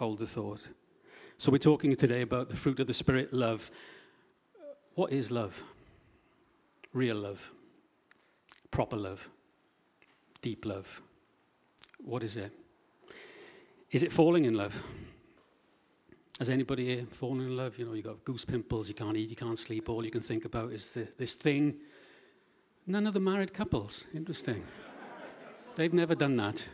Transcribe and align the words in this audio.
hold 0.00 0.18
the 0.18 0.26
thought. 0.26 0.66
So 1.36 1.52
we're 1.52 1.58
talking 1.58 1.94
today 1.94 2.22
about 2.22 2.48
the 2.48 2.56
fruit 2.56 2.80
of 2.80 2.86
the 2.86 2.94
Spirit, 2.94 3.34
love. 3.34 3.70
What 4.94 5.12
is 5.12 5.30
love? 5.30 5.62
Real 6.94 7.16
love, 7.16 7.50
proper 8.70 8.96
love, 8.96 9.28
deep 10.40 10.64
love. 10.64 11.02
What 12.02 12.22
is 12.22 12.38
it? 12.38 12.50
Is 13.90 14.02
it 14.02 14.10
falling 14.10 14.46
in 14.46 14.54
love? 14.54 14.82
Has 16.38 16.48
anybody 16.48 16.86
here 16.86 17.06
fallen 17.10 17.42
in 17.42 17.54
love? 17.54 17.78
You 17.78 17.84
know, 17.84 17.92
you've 17.92 18.06
got 18.06 18.24
goose 18.24 18.46
pimples, 18.46 18.88
you 18.88 18.94
can't 18.94 19.18
eat, 19.18 19.28
you 19.28 19.36
can't 19.36 19.58
sleep, 19.58 19.90
all 19.90 20.02
you 20.02 20.10
can 20.10 20.22
think 20.22 20.46
about 20.46 20.72
is 20.72 20.88
the, 20.94 21.08
this 21.18 21.34
thing. 21.34 21.74
None 22.86 23.06
of 23.06 23.12
the 23.12 23.20
married 23.20 23.52
couples. 23.52 24.06
Interesting. 24.14 24.64
They've 25.76 25.92
never 25.92 26.14
done 26.14 26.36
that. 26.36 26.70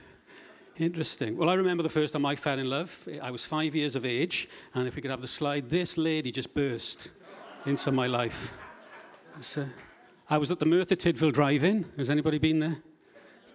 Interesting. 0.78 1.38
Well, 1.38 1.48
I 1.48 1.54
remember 1.54 1.82
the 1.82 1.88
first 1.88 2.12
time 2.12 2.26
I 2.26 2.36
fell 2.36 2.58
in 2.58 2.68
love. 2.68 3.08
I 3.22 3.30
was 3.30 3.46
five 3.46 3.74
years 3.74 3.96
of 3.96 4.04
age, 4.04 4.46
and 4.74 4.86
if 4.86 4.94
we 4.94 5.00
could 5.00 5.10
have 5.10 5.22
the 5.22 5.26
slide, 5.26 5.70
this 5.70 5.96
lady 5.96 6.30
just 6.30 6.52
burst 6.52 7.10
into 7.64 7.90
my 7.90 8.06
life. 8.06 8.54
Uh, 9.56 9.64
I 10.28 10.36
was 10.36 10.50
at 10.50 10.58
the 10.58 10.66
Merthyr 10.66 10.96
Tydfil 10.96 11.32
Drive-In. 11.32 11.86
Has 11.96 12.10
anybody 12.10 12.36
been 12.36 12.58
there? 12.58 12.76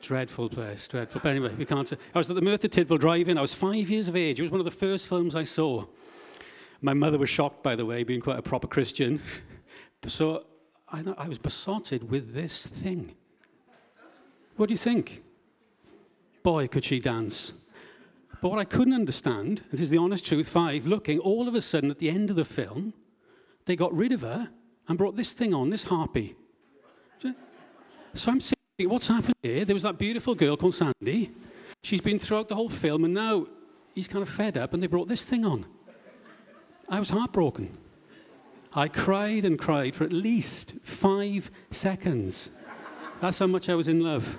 Dreadful 0.02 0.50
place, 0.50 0.88
dreadful. 0.88 1.22
But 1.22 1.30
anyway, 1.30 1.54
we 1.54 1.66
can't. 1.66 1.88
Say. 1.88 1.98
I 2.16 2.18
was 2.18 2.28
at 2.28 2.36
the 2.36 2.42
Merthyr 2.42 2.68
Tydfil 2.68 3.00
Drive-In. 3.00 3.38
I 3.38 3.42
was 3.42 3.54
five 3.54 3.88
years 3.92 4.08
of 4.08 4.16
age. 4.16 4.40
It 4.40 4.44
was 4.44 4.52
one 4.52 4.62
of 4.62 4.66
the 4.66 4.72
first 4.72 5.08
films 5.08 5.36
I 5.36 5.44
saw. 5.44 5.86
My 6.82 6.96
mother 6.96 7.20
was 7.20 7.30
shocked, 7.30 7.62
by 7.62 7.76
the 7.76 7.86
way, 7.86 8.04
being 8.04 8.22
quite 8.22 8.40
a 8.40 8.44
proper 8.44 8.68
Christian. 8.68 9.22
So 10.08 10.48
I, 10.92 11.04
I 11.16 11.28
was 11.28 11.38
besotted 11.38 12.10
with 12.10 12.34
this 12.34 12.66
thing. 12.66 13.14
What 14.56 14.68
do 14.68 14.74
you 14.74 14.80
think? 14.80 15.22
Boy, 16.44 16.68
could 16.68 16.84
she 16.84 17.00
dance. 17.00 17.54
But 18.42 18.50
what 18.50 18.60
I 18.60 18.66
couldn't 18.66 18.94
understand, 18.94 19.64
this 19.72 19.80
is 19.80 19.90
the 19.90 19.98
honest 19.98 20.26
truth, 20.26 20.50
five, 20.50 20.86
looking, 20.88 21.20
all 21.20 21.48
of 21.48 21.54
a 21.54 21.62
sudden 21.62 21.92
at 21.92 22.00
the 22.00 22.10
end 22.10 22.30
of 22.30 22.36
the 22.36 22.46
film, 22.46 22.94
they 23.66 23.76
got 23.76 23.94
rid 23.94 24.12
of 24.12 24.22
her 24.22 24.50
and 24.88 24.98
brought 24.98 25.16
this 25.16 25.34
thing 25.34 25.54
on, 25.54 25.70
this 25.70 25.86
harpy. 25.86 26.36
So 28.14 28.32
I'm 28.32 28.40
thinking, 28.40 28.90
what's 28.90 29.08
happened 29.08 29.36
here? 29.42 29.64
There 29.64 29.76
was 29.76 29.84
that 29.84 29.98
beautiful 29.98 30.36
girl 30.36 30.58
called 30.58 30.74
Sandy. 30.74 31.32
She's 31.82 32.02
been 32.02 32.20
throughout 32.20 32.50
the 32.50 32.56
whole 32.56 32.68
film, 32.68 33.06
and 33.06 33.14
now 33.14 33.48
he's 33.96 34.08
kind 34.10 34.22
of 34.22 34.28
fed 34.28 34.58
up, 34.58 34.74
and 34.74 34.84
they 34.84 34.88
brought 34.88 35.08
this 35.08 35.24
thing 35.24 35.46
on. 35.46 35.66
I 36.90 37.00
was 37.00 37.12
heartbroken. 37.12 37.78
I 38.74 38.88
cried 38.88 39.46
and 39.46 39.58
cried 39.58 39.96
for 39.96 40.04
at 40.04 40.12
least 40.12 40.74
five 40.84 41.52
seconds. 41.70 42.50
That's 43.22 43.40
how 43.40 43.48
much 43.48 43.70
I 43.70 43.76
was 43.76 43.88
in 43.88 44.02
love. 44.02 44.38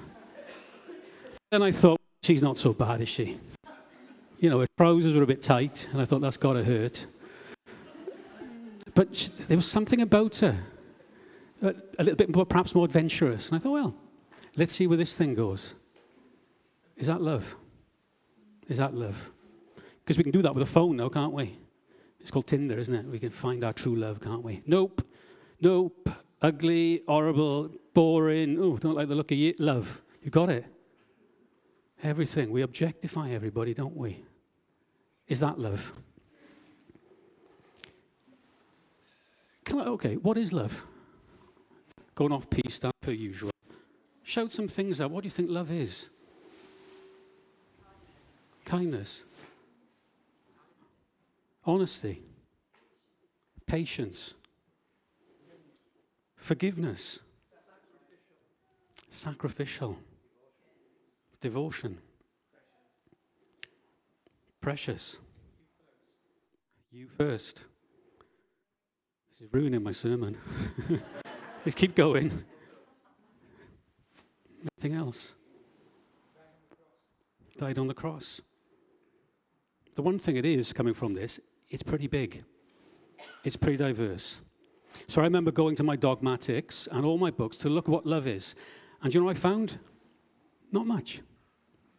Then 1.53 1.63
I 1.63 1.71
thought, 1.71 2.01
she's 2.23 2.41
not 2.41 2.57
so 2.57 2.73
bad, 2.73 3.03
is 3.03 3.11
she? 3.11 3.39
You 4.39 4.49
know, 4.49 4.61
her 4.61 4.67
trousers 4.79 5.15
were 5.15 5.23
a 5.23 5.27
bit 5.27 5.43
tight, 5.43 5.87
and 5.93 6.01
I 6.01 6.07
thought, 6.07 6.23
that's 6.23 6.39
got 6.39 6.55
to 6.55 6.65
hurt. 6.65 7.05
But 8.95 9.15
she, 9.15 9.29
there 9.29 9.59
was 9.59 9.71
something 9.71 10.01
about 10.01 10.37
her, 10.37 10.59
a, 11.61 11.75
a 11.99 12.05
little 12.05 12.17
bit 12.17 12.35
more, 12.35 12.47
perhaps 12.47 12.75
more 12.75 12.87
adventurous. 12.87 13.51
And 13.51 13.57
I 13.57 13.59
thought, 13.59 13.73
well, 13.73 13.95
let's 14.57 14.73
see 14.73 14.87
where 14.87 14.97
this 14.97 15.13
thing 15.13 15.35
goes. 15.35 15.75
Is 16.97 17.07
that 17.09 17.21
love? 17.21 17.55
Is 18.71 18.79
that 18.79 18.95
love? 18.95 19.31
Because 20.03 20.17
we 20.17 20.25
can 20.25 20.33
do 20.33 20.41
that 20.41 20.55
with 20.55 20.63
a 20.63 20.73
phone 20.73 20.97
now, 20.97 21.11
can't 21.11 21.35
we? 21.35 21.59
It's 22.19 22.31
called 22.31 22.47
Tinder, 22.47 22.79
isn't 22.79 22.95
it? 22.95 23.05
We 23.05 23.19
can 23.19 23.29
find 23.29 23.63
our 23.63 23.75
true 23.75 23.95
love, 23.95 24.23
can't 24.23 24.43
we? 24.43 24.63
Nope. 24.65 25.07
Nope. 25.61 26.09
Ugly, 26.41 27.03
horrible, 27.07 27.73
boring. 27.93 28.59
Oh, 28.59 28.79
don't 28.79 28.95
like 28.95 29.09
the 29.09 29.15
look 29.15 29.31
of 29.31 29.37
you. 29.37 29.53
Love. 29.59 30.01
You 30.23 30.31
got 30.31 30.49
it. 30.49 30.65
Everything. 32.03 32.51
We 32.51 32.63
objectify 32.63 33.31
everybody, 33.31 33.75
don't 33.75 33.97
we? 33.97 34.25
Is 35.29 35.41
that 35.41 35.59
love? 35.59 35.93
Can 39.65 39.81
I, 39.81 39.85
okay, 39.85 40.17
what 40.17 40.37
is 40.37 40.53
love? 40.53 40.83
Going 42.15 42.33
off 42.33 42.49
down 42.51 42.93
per 43.01 43.13
usual. 43.13 43.51
Shout 44.23 44.51
some 44.51 44.69
things 44.69 45.01
out. 45.01 45.11
What 45.11 45.23
do 45.23 45.27
you 45.27 45.31
think 45.31 45.49
love 45.49 45.71
is? 45.71 46.09
Kindness 48.65 49.23
honesty, 51.65 52.23
patience, 53.67 54.35
forgiveness, 56.37 57.21
sacrificial, 59.09 59.99
devotion, 61.43 61.99
precious. 64.61 65.19
You 66.91 67.09
first. 67.19 67.65
This 69.31 69.41
is 69.41 69.49
ruining 69.53 69.83
my 69.83 69.93
sermon. 69.93 70.37
Let's 71.65 71.75
keep 71.75 71.95
going. 71.95 72.45
Nothing 74.77 74.95
else. 74.95 75.35
Died 77.59 77.79
on 77.79 77.89
the 77.89 77.95
cross. 77.95 78.41
The 79.95 80.03
one 80.03 80.19
thing 80.19 80.37
it 80.37 80.45
is 80.45 80.73
coming 80.73 80.95
from 80.95 81.15
this 81.15 81.41
it's 81.69 81.83
pretty 81.83 82.07
big. 82.07 82.45
It's 83.45 83.57
pretty 83.57 83.79
diverse. 83.79 84.41
So 85.07 85.23
I 85.23 85.25
remember 85.25 85.51
going 85.51 85.75
to 85.77 85.83
my 85.83 85.97
dogmatics 85.97 86.87
and 86.93 87.05
all 87.05 87.17
my 87.19 87.31
books 87.31 87.57
to 87.59 87.69
look 87.71 87.89
what 87.89 88.07
love 88.07 88.27
is. 88.27 88.55
And 89.03 89.13
you 89.13 89.21
know 89.21 89.27
what 89.27 89.37
I 89.37 89.41
found? 89.41 89.79
Not 90.71 90.87
much. 90.87 91.21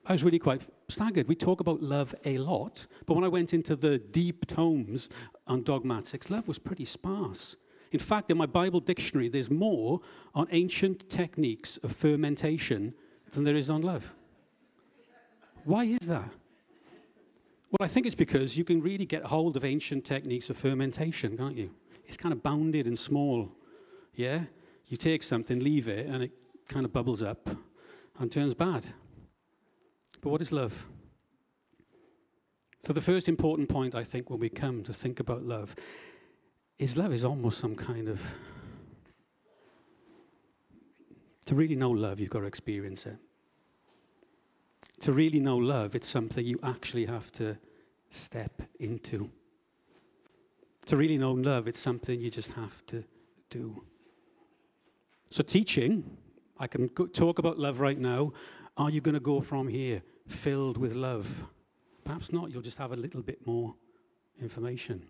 I 0.06 0.12
was 0.12 0.24
really 0.24 0.40
quite 0.40 0.68
staggered. 0.90 1.28
We 1.28 1.36
talk 1.36 1.62
about 1.62 1.82
love 1.82 2.14
a 2.26 2.38
lot, 2.38 2.88
but 3.06 3.14
when 3.14 3.24
I 3.24 3.30
went 3.30 3.54
into 3.54 3.76
the 3.76 3.98
deep 3.98 4.46
tomes 4.48 5.08
on 5.48 5.64
dogmatics, 5.64 6.30
love 6.30 6.48
was 6.48 6.60
pretty 6.60 6.86
sparse. 6.86 7.56
In 7.92 8.00
fact, 8.00 8.30
in 8.30 8.38
my 8.38 8.46
Bible 8.46 8.80
dictionary, 8.80 9.30
there's 9.30 9.50
more 9.50 10.02
on 10.34 10.48
ancient 10.52 11.10
techniques 11.10 11.78
of 11.78 11.92
fermentation 11.92 12.96
than 13.32 13.44
there 13.44 13.56
is 13.56 13.70
on 13.70 13.82
love. 13.82 14.12
Why 15.64 15.86
is 15.86 16.08
that? 16.08 16.32
Well, 17.72 17.86
I 17.86 17.88
think 17.88 18.06
it's 18.06 18.16
because 18.16 18.58
you 18.58 18.64
can 18.64 18.82
really 18.82 19.06
get 19.06 19.24
hold 19.24 19.56
of 19.56 19.64
ancient 19.64 20.06
techniques 20.06 20.50
of 20.50 20.58
fermentation, 20.58 21.38
can't 21.38 21.56
you? 21.56 21.72
It's 22.06 22.18
kind 22.18 22.34
of 22.34 22.44
bounded 22.44 22.88
and 22.88 23.00
small. 23.00 23.52
Yeah? 24.16 24.46
You 24.88 24.98
take 24.98 25.24
something, 25.24 25.60
leave 25.60 25.88
it, 25.88 26.08
and 26.08 26.24
it 26.24 26.32
kind 26.68 26.86
of 26.86 26.92
bubbles 26.92 27.22
up 27.22 27.50
and 28.20 28.32
turns 28.32 28.54
bad. 28.54 28.88
But 30.24 30.30
what 30.30 30.42
is 30.42 30.52
love? 30.52 30.88
So, 32.80 32.94
the 32.94 33.02
first 33.02 33.30
important 33.30 33.70
point, 33.70 33.94
I 33.94 34.04
think, 34.04 34.30
when 34.30 34.40
we 34.40 34.50
come 34.50 34.84
to 34.84 34.94
think 34.94 35.20
about 35.20 35.44
love, 35.44 35.76
is 36.80 36.98
love 36.98 37.14
is 37.14 37.24
almost 37.24 37.60
some 37.60 37.76
kind 37.76 38.10
of. 38.10 38.34
To 41.46 41.56
really 41.56 41.76
know 41.76 41.92
love, 41.92 42.20
you've 42.20 42.30
got 42.30 42.40
to 42.40 42.46
experience 42.46 43.06
it 43.06 43.18
to 45.04 45.12
really 45.12 45.42
know 45.42 45.58
love, 45.58 45.96
it's 45.96 46.08
something 46.08 46.46
you 46.46 46.58
actually 46.64 47.06
have 47.06 47.30
to 47.30 47.58
step 48.10 48.62
into. 48.80 49.30
To 50.86 50.96
really 50.96 51.18
know 51.18 51.34
love, 51.34 51.68
it's 51.68 51.80
something 51.80 52.22
you 52.22 52.32
just 52.32 52.52
have 52.52 52.86
to 52.86 53.04
do. 53.50 53.84
So, 55.30 55.44
teaching, 55.44 56.18
I 56.58 56.68
can 56.68 56.88
talk 56.88 57.38
about 57.38 57.60
love 57.60 57.82
right 57.82 58.00
now. 58.00 58.32
Are 58.78 58.90
you 58.90 59.02
going 59.02 59.14
to 59.14 59.20
go 59.20 59.42
from 59.42 59.68
here 59.68 60.04
filled 60.28 60.78
with 60.78 60.94
love? 60.94 61.46
Perhaps 62.04 62.32
not. 62.32 62.52
You'll 62.52 62.62
just 62.62 62.78
have 62.78 62.92
a 62.92 62.98
little 62.98 63.22
bit 63.22 63.46
more 63.46 63.76
information. 64.42 65.06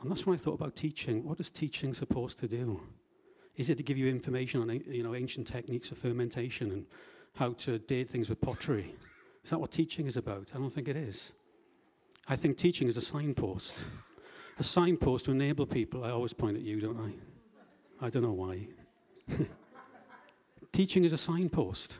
And 0.00 0.10
that's 0.10 0.26
when 0.26 0.34
I 0.34 0.38
thought 0.38 0.54
about 0.54 0.76
teaching. 0.76 1.24
What 1.24 1.40
is 1.40 1.50
teaching 1.50 1.94
supposed 1.94 2.38
to 2.40 2.48
do? 2.48 2.80
Is 3.56 3.70
it 3.70 3.76
to 3.76 3.82
give 3.82 3.96
you 3.96 4.08
information 4.08 4.60
on 4.60 4.68
you 4.90 5.02
know, 5.02 5.14
ancient 5.14 5.46
techniques 5.46 5.90
of 5.92 5.98
fermentation 5.98 6.72
and 6.72 6.86
how 7.36 7.52
to 7.52 7.78
date 7.78 8.08
things 8.08 8.28
with 8.28 8.40
pottery. 8.40 8.94
Is 9.42 9.50
that 9.50 9.58
what 9.58 9.72
teaching 9.72 10.06
is 10.06 10.16
about? 10.16 10.52
I 10.54 10.58
don't 10.58 10.70
think 10.70 10.88
it 10.88 10.96
is. 10.96 11.32
I 12.26 12.36
think 12.36 12.56
teaching 12.56 12.88
is 12.88 12.96
a 12.96 13.02
signpost. 13.02 13.76
A 14.58 14.62
signpost 14.62 15.26
to 15.26 15.32
enable 15.32 15.66
people. 15.66 16.04
I 16.04 16.10
always 16.10 16.32
point 16.32 16.56
at 16.56 16.62
you, 16.62 16.80
don't 16.80 16.98
I? 16.98 18.06
I 18.06 18.08
don't 18.08 18.22
know 18.22 18.32
why. 18.32 18.68
teaching 20.72 21.04
is 21.04 21.12
a 21.12 21.18
signpost 21.18 21.98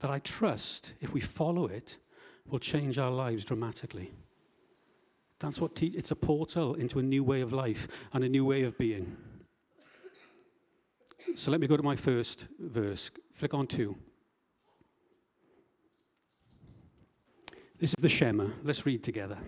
that 0.00 0.10
I 0.10 0.18
trust, 0.18 0.94
if 1.00 1.12
we 1.12 1.20
follow 1.20 1.66
it, 1.66 1.98
will 2.46 2.58
change 2.58 2.98
our 2.98 3.10
lives 3.10 3.44
dramatically. 3.44 4.12
That's 5.38 5.60
what 5.60 5.76
te- 5.76 5.94
it's 5.96 6.10
a 6.10 6.16
portal 6.16 6.74
into 6.74 6.98
a 6.98 7.02
new 7.02 7.24
way 7.24 7.40
of 7.40 7.52
life 7.52 7.88
and 8.12 8.24
a 8.24 8.28
new 8.28 8.44
way 8.44 8.62
of 8.62 8.76
being. 8.76 9.16
So 11.34 11.50
let 11.50 11.60
me 11.60 11.66
go 11.66 11.76
to 11.76 11.82
my 11.82 11.96
first 11.96 12.48
verse. 12.58 13.10
Flick 13.32 13.54
on 13.54 13.66
two. 13.66 13.96
This 17.78 17.90
is 17.90 18.02
the 18.02 18.08
Shema. 18.08 18.48
Let's 18.62 18.84
read 18.84 19.02
together. 19.02 19.38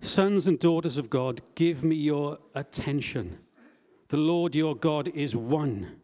Sons 0.00 0.46
and 0.46 0.58
daughters 0.58 0.98
of 0.98 1.10
God, 1.10 1.40
give 1.54 1.84
me 1.84 1.94
your 1.96 2.38
attention. 2.54 3.38
The 4.08 4.16
Lord 4.16 4.54
your 4.54 4.74
God 4.74 5.08
is 5.08 5.34
one, 5.34 6.00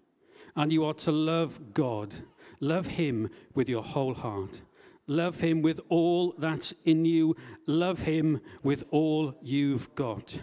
and 0.57 0.73
you 0.73 0.85
are 0.85 0.95
to 0.95 1.13
love 1.13 1.75
God. 1.75 2.15
Love 2.61 2.89
him 2.89 3.31
with 3.55 3.69
your 3.69 3.83
whole 3.83 4.15
heart. 4.15 4.61
Love 5.07 5.41
him 5.41 5.63
with 5.63 5.81
all 5.89 6.35
that's 6.39 6.73
in 6.85 7.05
you. 7.05 7.35
Love 7.67 8.03
him 8.03 8.41
with 8.63 8.85
all 8.91 9.35
you've 9.43 9.93
got. 9.95 10.41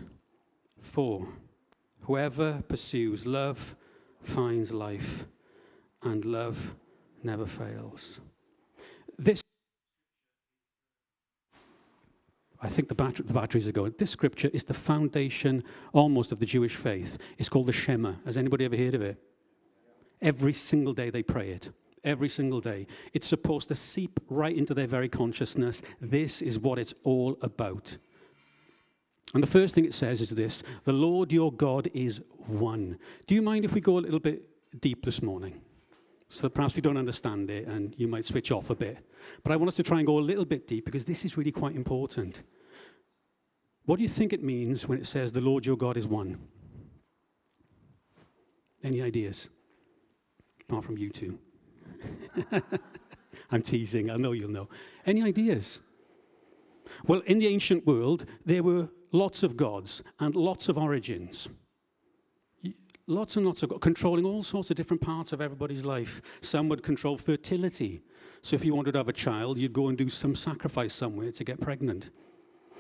Four, 0.82 1.28
whoever 2.02 2.64
pursues 2.68 3.26
love 3.26 3.76
finds 4.22 4.74
life, 4.74 5.28
and 6.02 6.26
love 6.26 6.76
never 7.24 7.46
fails. 7.46 8.20
This, 9.18 9.42
I 12.62 12.68
think 12.68 12.90
the, 12.90 12.96
the 13.26 13.34
batteries 13.34 13.68
are 13.68 13.72
going. 13.72 13.94
This 13.98 14.12
scripture 14.12 14.50
is 14.54 14.64
the 14.64 14.74
foundation 14.74 15.64
almost 15.94 16.32
of 16.32 16.40
the 16.40 16.46
Jewish 16.46 16.76
faith. 16.76 17.18
It's 17.38 17.50
called 17.50 17.68
the 17.68 17.74
Shema. 17.74 18.16
Has 18.26 18.38
anybody 18.38 18.66
ever 18.66 18.76
heard 18.76 18.96
of 18.96 19.02
it? 19.02 19.18
Every 20.22 20.54
single 20.54 20.94
day 20.94 21.10
they 21.10 21.24
pray 21.24 21.52
it. 21.52 21.70
Every 22.08 22.30
single 22.30 22.62
day. 22.62 22.88
It's 23.14 23.28
supposed 23.28 23.68
to 23.68 23.76
seep 23.76 24.22
right 24.30 24.56
into 24.56 24.74
their 24.74 24.88
very 24.88 25.10
consciousness. 25.10 25.82
This 26.00 26.42
is 26.42 26.58
what 26.58 26.80
it's 26.80 26.94
all 27.04 27.38
about. 27.42 27.98
And 29.34 29.44
the 29.44 29.48
first 29.48 29.76
thing 29.76 29.84
it 29.84 29.94
says 29.94 30.22
is 30.22 30.30
this 30.30 30.64
The 30.86 30.94
Lord 30.94 31.34
your 31.34 31.52
God 31.52 31.90
is 31.94 32.22
one. 32.38 32.98
Do 33.26 33.36
you 33.36 33.42
mind 33.42 33.66
if 33.66 33.74
we 33.74 33.82
go 33.82 33.98
a 33.98 34.00
little 34.00 34.22
bit 34.22 34.42
deep 34.80 35.04
this 35.04 35.22
morning? 35.22 35.60
So 36.30 36.44
that 36.44 36.52
perhaps 36.52 36.76
we 36.78 36.82
don't 36.82 36.96
understand 36.96 37.50
it 37.50 37.68
and 37.68 37.94
you 37.98 38.08
might 38.08 38.24
switch 38.24 38.54
off 38.54 38.70
a 38.70 38.76
bit. 38.76 39.00
But 39.44 39.52
I 39.52 39.58
want 39.58 39.68
us 39.68 39.76
to 39.76 39.84
try 39.84 39.98
and 39.98 40.08
go 40.08 40.18
a 40.18 40.22
little 40.22 40.46
bit 40.46 40.66
deep 40.66 40.86
because 40.86 41.04
this 41.04 41.26
is 41.26 41.36
really 41.36 41.52
quite 41.52 41.76
important. 41.76 42.42
What 43.84 43.98
do 43.98 44.04
you 44.04 44.10
think 44.10 44.32
it 44.32 44.44
means 44.44 44.88
when 44.88 44.98
it 44.98 45.06
says 45.06 45.34
the 45.34 45.42
Lord 45.42 45.66
your 45.66 45.76
God 45.76 45.98
is 45.98 46.08
one? 46.08 46.40
Any 48.82 49.02
ideas? 49.02 49.50
Apart 50.62 50.86
from 50.86 50.98
you 50.98 51.10
two. 51.10 51.40
I'm 53.52 53.62
teasing, 53.62 54.10
I 54.10 54.18
know 54.18 54.34
you'll 54.34 54.52
know. 54.52 54.70
Any 55.06 55.24
ideas? 55.24 55.80
Well, 57.06 57.22
in 57.26 57.40
the 57.40 57.48
ancient 57.48 57.86
world, 57.86 58.26
there 58.46 58.64
were 58.64 58.90
lots 59.12 59.44
of 59.44 59.58
gods 59.58 60.04
and 60.20 60.36
lots 60.36 60.70
of 60.70 60.78
origins. 60.78 61.50
Lots 63.10 63.38
and 63.38 63.46
lots 63.46 63.64
of 63.64 63.70
gods, 63.70 63.82
controlling 63.82 64.26
all 64.26 64.44
sorts 64.44 64.70
of 64.70 64.76
different 64.76 65.02
parts 65.02 65.32
of 65.32 65.42
everybody's 65.42 65.86
life. 65.86 66.22
Some 66.42 66.68
would 66.70 66.84
control 66.84 67.18
fertility. 67.18 68.02
So 68.42 68.56
if 68.56 68.66
you 68.66 68.76
wanted 68.76 68.94
to 68.94 69.00
have 69.00 69.10
a 69.10 69.14
child, 69.14 69.58
you'd 69.58 69.74
go 69.74 69.88
and 69.88 69.98
do 69.98 70.10
some 70.10 70.36
sacrifice 70.36 70.94
somewhere 70.94 71.32
to 71.32 71.44
get 71.44 71.62
pregnant. 71.62 72.10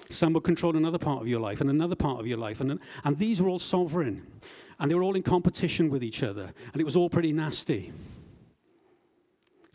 Some 0.09 0.33
would 0.33 0.43
control 0.43 0.75
another 0.75 0.97
part 0.97 1.21
of 1.21 1.27
your 1.27 1.39
life 1.39 1.61
and 1.61 1.69
another 1.69 1.95
part 1.95 2.19
of 2.19 2.27
your 2.27 2.37
life. 2.37 2.61
And, 2.61 2.79
and 3.03 3.17
these 3.17 3.41
were 3.41 3.49
all 3.49 3.59
sovereign. 3.59 4.27
And 4.79 4.91
they 4.91 4.95
were 4.95 5.03
all 5.03 5.15
in 5.15 5.23
competition 5.23 5.89
with 5.89 6.03
each 6.03 6.21
other. 6.23 6.53
And 6.71 6.81
it 6.81 6.85
was 6.85 6.95
all 6.95 7.09
pretty 7.09 7.31
nasty. 7.31 7.93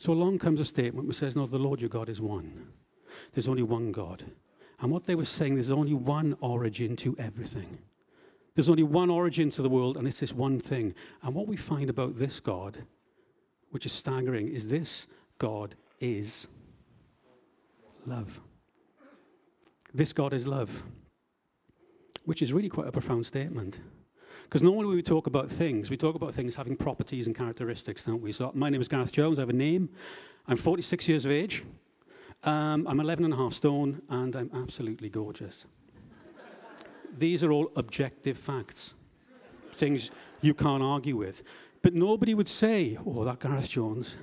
So 0.02 0.12
along 0.12 0.40
comes 0.40 0.58
a 0.58 0.64
statement 0.64 1.06
which 1.06 1.16
says, 1.16 1.36
No, 1.36 1.46
the 1.46 1.60
Lord 1.60 1.80
your 1.80 1.88
God 1.88 2.08
is 2.08 2.20
one. 2.20 2.72
There's 3.32 3.48
only 3.48 3.62
one 3.62 3.92
God. 3.92 4.24
And 4.80 4.90
what 4.90 5.04
they 5.04 5.14
were 5.14 5.24
saying, 5.24 5.54
there's 5.54 5.70
only 5.70 5.94
one 5.94 6.36
origin 6.40 6.96
to 6.96 7.14
everything. 7.20 7.78
There's 8.56 8.68
only 8.68 8.82
one 8.82 9.10
origin 9.10 9.48
to 9.50 9.62
the 9.62 9.68
world, 9.68 9.96
and 9.96 10.08
it's 10.08 10.18
this 10.18 10.32
one 10.32 10.58
thing. 10.58 10.96
And 11.22 11.36
what 11.36 11.46
we 11.46 11.56
find 11.56 11.88
about 11.88 12.18
this 12.18 12.40
God, 12.40 12.78
which 13.70 13.86
is 13.86 13.92
staggering, 13.92 14.48
is 14.48 14.70
this 14.70 15.06
God 15.38 15.76
is 16.00 16.48
love. 18.04 18.40
This 19.94 20.12
God 20.12 20.32
is 20.32 20.48
love, 20.48 20.82
which 22.24 22.42
is 22.42 22.52
really 22.52 22.68
quite 22.68 22.88
a 22.88 22.92
profound 22.92 23.24
statement. 23.24 23.78
Because 24.44 24.62
normally 24.62 24.86
when 24.86 24.96
we 24.96 25.02
talk 25.02 25.26
about 25.26 25.48
things, 25.48 25.90
we 25.90 25.96
talk 25.96 26.14
about 26.14 26.34
things 26.34 26.56
having 26.56 26.76
properties 26.76 27.26
and 27.26 27.36
characteristics, 27.36 28.04
don't 28.04 28.22
we? 28.22 28.32
So 28.32 28.50
my 28.54 28.68
name 28.68 28.80
is 28.80 28.88
Gareth 28.88 29.12
Jones, 29.12 29.38
I 29.38 29.42
have 29.42 29.48
a 29.48 29.54
name. 29.54 29.88
I'm 30.46 30.56
46 30.56 31.08
years 31.08 31.24
of 31.24 31.30
age. 31.30 31.64
Um, 32.44 32.86
I'm 32.88 32.98
11 32.98 33.24
and 33.24 33.32
a 33.32 33.36
half 33.36 33.52
stone, 33.52 34.02
and 34.08 34.34
I'm 34.34 34.50
absolutely 34.52 35.08
gorgeous. 35.08 35.66
These 37.16 37.44
are 37.44 37.52
all 37.52 37.70
objective 37.76 38.36
facts, 38.36 38.94
things 39.72 40.10
you 40.40 40.54
can't 40.54 40.82
argue 40.82 41.16
with. 41.16 41.42
But 41.82 41.94
nobody 41.94 42.34
would 42.34 42.48
say, 42.48 42.98
oh, 43.06 43.24
that 43.24 43.38
Gareth 43.38 43.68
Jones, 43.68 44.16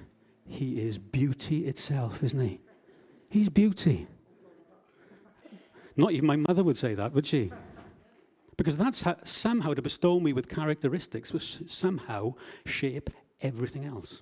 he 0.48 0.82
is 0.82 0.98
beauty 0.98 1.68
itself, 1.68 2.24
isn't 2.24 2.40
he? 2.40 2.60
He's 3.30 3.50
beauty. 3.50 4.08
Not 5.96 6.12
even 6.12 6.26
my 6.26 6.38
mother 6.38 6.64
would 6.64 6.78
say 6.78 6.96
that, 6.96 7.14
would 7.14 7.28
she? 7.28 7.52
Because 8.60 8.76
that's 8.76 9.04
how, 9.04 9.16
somehow 9.24 9.74
to 9.74 9.82
bestow 9.82 10.20
me 10.20 10.34
with 10.34 10.50
characteristics 10.50 11.32
which 11.32 11.62
somehow 11.70 12.34
shape 12.66 13.10
everything 13.40 13.86
else. 13.86 14.22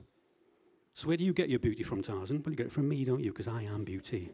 So 0.93 1.07
where 1.07 1.17
do 1.17 1.23
you 1.23 1.33
get 1.33 1.49
your 1.49 1.57
beauty 1.57 1.81
from, 1.81 2.03
Tarzan? 2.03 2.43
Well, 2.45 2.51
you 2.51 2.55
get 2.55 2.67
it 2.67 2.71
from 2.71 2.87
me, 2.87 3.03
don't 3.03 3.23
you? 3.23 3.31
Because 3.31 3.47
I 3.47 3.63
am 3.63 3.83
beauty. 3.83 4.29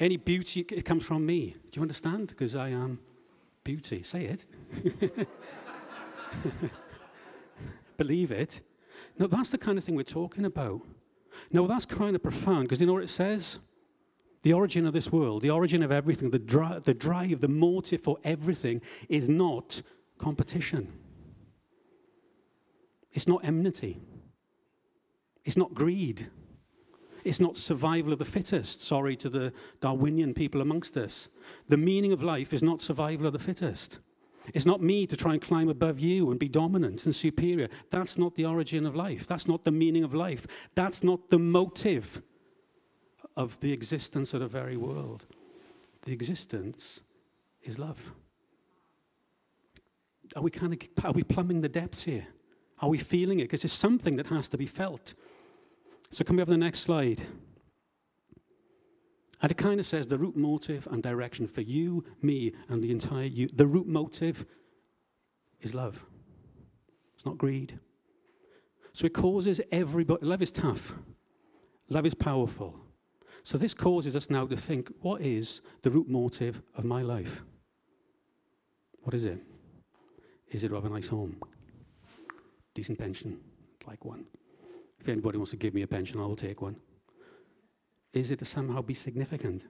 Any 0.00 0.16
beauty, 0.16 0.66
it 0.68 0.84
comes 0.84 1.06
from 1.06 1.24
me. 1.24 1.54
Do 1.70 1.78
you 1.78 1.82
understand? 1.82 2.30
Because 2.30 2.56
I 2.56 2.70
am 2.70 2.98
beauty. 3.62 4.02
Say 4.02 4.24
it. 4.24 4.44
Believe 7.96 8.32
it. 8.32 8.60
No, 9.20 9.28
that's 9.28 9.50
the 9.50 9.58
kind 9.58 9.78
of 9.78 9.84
thing 9.84 9.94
we're 9.94 10.02
talking 10.02 10.46
about. 10.46 10.80
No, 11.52 11.68
that's 11.68 11.86
kind 11.86 12.16
of 12.16 12.24
profound 12.24 12.64
because 12.64 12.80
you 12.80 12.88
know 12.88 12.94
what 12.94 13.04
it 13.04 13.10
says? 13.10 13.60
The 14.44 14.52
origin 14.52 14.86
of 14.86 14.92
this 14.92 15.10
world, 15.10 15.40
the 15.40 15.48
origin 15.48 15.82
of 15.82 15.90
everything, 15.90 16.28
the, 16.28 16.38
dri- 16.38 16.78
the 16.84 16.92
drive, 16.92 17.40
the 17.40 17.48
motive 17.48 18.02
for 18.02 18.18
everything 18.24 18.82
is 19.08 19.26
not 19.26 19.80
competition. 20.18 20.92
It's 23.10 23.26
not 23.26 23.42
enmity. 23.42 24.02
It's 25.46 25.56
not 25.56 25.72
greed. 25.72 26.28
It's 27.24 27.40
not 27.40 27.56
survival 27.56 28.12
of 28.12 28.18
the 28.18 28.26
fittest. 28.26 28.82
Sorry 28.82 29.16
to 29.16 29.30
the 29.30 29.54
Darwinian 29.80 30.34
people 30.34 30.60
amongst 30.60 30.98
us. 30.98 31.30
The 31.68 31.78
meaning 31.78 32.12
of 32.12 32.22
life 32.22 32.52
is 32.52 32.62
not 32.62 32.82
survival 32.82 33.26
of 33.26 33.32
the 33.32 33.38
fittest. 33.38 33.98
It's 34.52 34.66
not 34.66 34.82
me 34.82 35.06
to 35.06 35.16
try 35.16 35.32
and 35.32 35.40
climb 35.40 35.70
above 35.70 36.00
you 36.00 36.30
and 36.30 36.38
be 36.38 36.48
dominant 36.48 37.06
and 37.06 37.16
superior. 37.16 37.70
That's 37.88 38.18
not 38.18 38.34
the 38.34 38.44
origin 38.44 38.84
of 38.84 38.94
life. 38.94 39.26
That's 39.26 39.48
not 39.48 39.64
the 39.64 39.70
meaning 39.70 40.04
of 40.04 40.12
life. 40.12 40.46
That's 40.74 41.02
not 41.02 41.30
the 41.30 41.38
motive 41.38 42.20
of 43.36 43.60
the 43.60 43.72
existence 43.72 44.34
of 44.34 44.40
the 44.40 44.46
very 44.46 44.76
world. 44.76 45.26
The 46.02 46.12
existence 46.12 47.00
is 47.62 47.78
love. 47.78 48.12
Are 50.36 50.42
we, 50.42 50.50
kind 50.50 50.72
of, 50.72 51.04
are 51.04 51.12
we 51.12 51.22
plumbing 51.22 51.60
the 51.60 51.68
depths 51.68 52.04
here? 52.04 52.26
Are 52.80 52.88
we 52.88 52.98
feeling 52.98 53.40
it? 53.40 53.44
Because 53.44 53.64
it's 53.64 53.74
something 53.74 54.16
that 54.16 54.26
has 54.28 54.48
to 54.48 54.58
be 54.58 54.66
felt. 54.66 55.14
So, 56.10 56.24
can 56.24 56.36
we 56.36 56.40
have 56.40 56.48
the 56.48 56.56
next 56.56 56.80
slide? 56.80 57.22
And 59.40 59.50
it 59.50 59.58
kind 59.58 59.78
of 59.78 59.86
says 59.86 60.06
the 60.06 60.18
root 60.18 60.36
motive 60.36 60.88
and 60.90 61.02
direction 61.02 61.46
for 61.46 61.60
you, 61.60 62.04
me, 62.22 62.52
and 62.68 62.82
the 62.82 62.90
entire 62.90 63.26
you. 63.26 63.48
The 63.48 63.66
root 63.66 63.86
motive 63.86 64.46
is 65.60 65.74
love. 65.74 66.04
It's 67.14 67.26
not 67.26 67.38
greed. 67.38 67.78
So 68.92 69.06
it 69.06 69.12
causes 69.12 69.60
everybody. 69.72 70.24
Love 70.24 70.40
is 70.40 70.50
tough. 70.50 70.94
Love 71.88 72.06
is 72.06 72.14
powerful. 72.14 72.83
So 73.44 73.58
this 73.58 73.74
causes 73.74 74.16
us 74.16 74.30
now 74.30 74.46
to 74.46 74.56
think 74.56 74.90
what 75.02 75.20
is 75.20 75.60
the 75.82 75.90
root 75.90 76.08
motive 76.08 76.62
of 76.76 76.84
my 76.84 77.02
life? 77.02 77.42
What 79.02 79.12
is 79.14 79.26
it? 79.26 79.38
Is 80.50 80.64
it 80.64 80.68
to 80.68 80.74
have 80.76 80.86
a 80.86 80.88
nice 80.88 81.08
home? 81.08 81.36
Decent 82.74 82.98
pension? 82.98 83.38
Like 83.86 84.06
one. 84.06 84.24
If 84.98 85.10
anybody 85.10 85.36
wants 85.36 85.50
to 85.50 85.58
give 85.58 85.74
me 85.74 85.82
a 85.82 85.86
pension, 85.86 86.18
I 86.20 86.24
will 86.24 86.36
take 86.36 86.62
one. 86.62 86.76
Is 88.14 88.30
it 88.30 88.38
to 88.38 88.46
somehow 88.46 88.80
be 88.80 88.94
significant? 88.94 89.66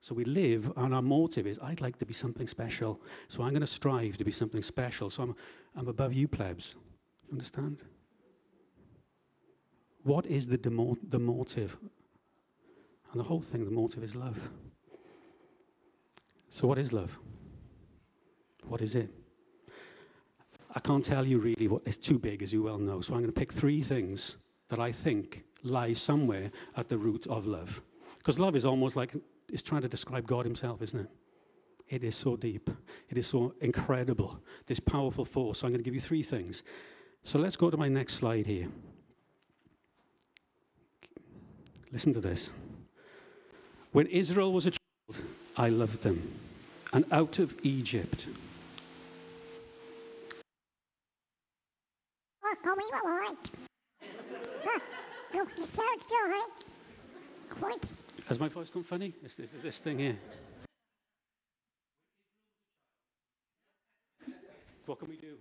So 0.00 0.14
we 0.14 0.24
live, 0.24 0.72
and 0.76 0.94
our 0.94 1.02
motive 1.02 1.46
is, 1.46 1.58
I'd 1.58 1.82
like 1.82 1.98
to 1.98 2.06
be 2.06 2.14
something 2.14 2.46
special, 2.46 3.00
so 3.28 3.42
I'm 3.42 3.50
going 3.50 3.60
to 3.60 3.66
strive 3.66 4.16
to 4.18 4.24
be 4.24 4.30
something 4.30 4.62
special. 4.62 5.10
So 5.10 5.22
I'm, 5.22 5.36
I'm 5.76 5.88
above 5.88 6.14
you, 6.14 6.28
plebs. 6.28 6.76
You 7.26 7.32
understand? 7.32 7.82
What 10.02 10.24
is 10.24 10.46
the, 10.46 10.56
demo- 10.56 10.96
the 11.06 11.18
motive? 11.18 11.76
And 13.14 13.20
the 13.20 13.28
whole 13.28 13.40
thing, 13.40 13.64
the 13.64 13.70
motive 13.70 14.02
is 14.02 14.16
love. 14.16 14.50
So, 16.48 16.66
what 16.66 16.78
is 16.78 16.92
love? 16.92 17.16
What 18.66 18.82
is 18.82 18.96
it? 18.96 19.08
I 20.74 20.80
can't 20.80 21.04
tell 21.04 21.24
you 21.24 21.38
really 21.38 21.68
what 21.68 21.82
it's 21.86 21.96
too 21.96 22.18
big, 22.18 22.42
as 22.42 22.52
you 22.52 22.64
well 22.64 22.78
know. 22.78 23.00
So 23.00 23.14
I'm 23.14 23.20
going 23.20 23.32
to 23.32 23.38
pick 23.38 23.52
three 23.52 23.82
things 23.82 24.36
that 24.68 24.80
I 24.80 24.90
think 24.90 25.44
lie 25.62 25.92
somewhere 25.92 26.50
at 26.76 26.88
the 26.88 26.98
root 26.98 27.28
of 27.28 27.46
love. 27.46 27.82
Because 28.18 28.40
love 28.40 28.56
is 28.56 28.66
almost 28.66 28.96
like 28.96 29.14
it's 29.48 29.62
trying 29.62 29.82
to 29.82 29.88
describe 29.88 30.26
God 30.26 30.44
Himself, 30.44 30.82
isn't 30.82 30.98
it? 30.98 31.10
It 31.88 32.02
is 32.02 32.16
so 32.16 32.34
deep. 32.34 32.68
It 33.08 33.16
is 33.16 33.28
so 33.28 33.54
incredible. 33.60 34.40
This 34.66 34.80
powerful 34.80 35.24
force. 35.24 35.60
So 35.60 35.68
I'm 35.68 35.72
going 35.72 35.84
to 35.84 35.84
give 35.84 35.94
you 35.94 36.00
three 36.00 36.24
things. 36.24 36.64
So 37.22 37.38
let's 37.38 37.54
go 37.54 37.70
to 37.70 37.76
my 37.76 37.86
next 37.86 38.14
slide 38.14 38.46
here. 38.46 38.66
Listen 41.92 42.12
to 42.12 42.20
this. 42.20 42.50
When 43.94 44.08
Israel 44.08 44.52
was 44.52 44.66
a 44.66 44.72
child, 44.72 45.24
I 45.56 45.68
loved 45.68 46.02
them. 46.02 46.20
And 46.92 47.04
out 47.12 47.38
of 47.38 47.54
Egypt, 47.62 48.26
Go 55.32 55.46
so 55.64 55.82
joy. 56.10 56.40
Quite 57.50 57.84
Has 58.28 58.40
my 58.40 58.48
voice 58.48 58.70
gone 58.70 58.82
funny? 58.82 59.12
It's 59.22 59.34
this, 59.34 59.50
this 59.62 59.78
thing 59.78 60.00
here. 60.00 60.16
What 64.86 64.98
can 64.98 65.08
we 65.08 65.16
do? 65.16 65.36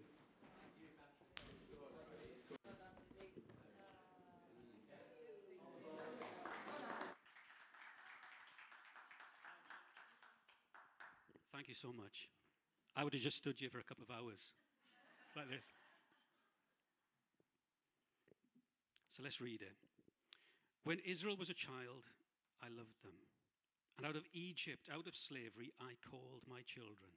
Thank 11.63 11.69
you 11.69 11.72
so 11.83 11.91
much. 11.91 12.31
I 12.95 13.03
would 13.03 13.11
have 13.11 13.21
just 13.21 13.43
stood 13.43 13.59
here 13.59 13.69
for 13.69 13.83
a 13.83 13.83
couple 13.83 14.07
of 14.07 14.15
hours 14.15 14.55
like 15.35 15.49
this. 15.51 15.67
So 19.11 19.21
let's 19.21 19.41
read 19.43 19.61
it. 19.61 19.75
When 20.87 21.03
Israel 21.03 21.35
was 21.35 21.49
a 21.51 21.57
child, 21.57 22.07
I 22.63 22.71
loved 22.71 23.03
them. 23.03 23.19
And 23.97 24.07
out 24.07 24.15
of 24.15 24.23
Egypt, 24.31 24.87
out 24.87 25.07
of 25.07 25.15
slavery, 25.15 25.75
I 25.83 25.99
called 25.99 26.47
my 26.47 26.63
children. 26.63 27.11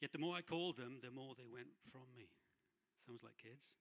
Yet 0.00 0.12
the 0.12 0.20
more 0.20 0.36
I 0.36 0.44
called 0.44 0.76
them, 0.76 1.00
the 1.00 1.10
more 1.10 1.32
they 1.32 1.48
went 1.48 1.72
from 1.88 2.12
me. 2.14 2.28
Sounds 3.06 3.24
like 3.24 3.40
kids. 3.40 3.80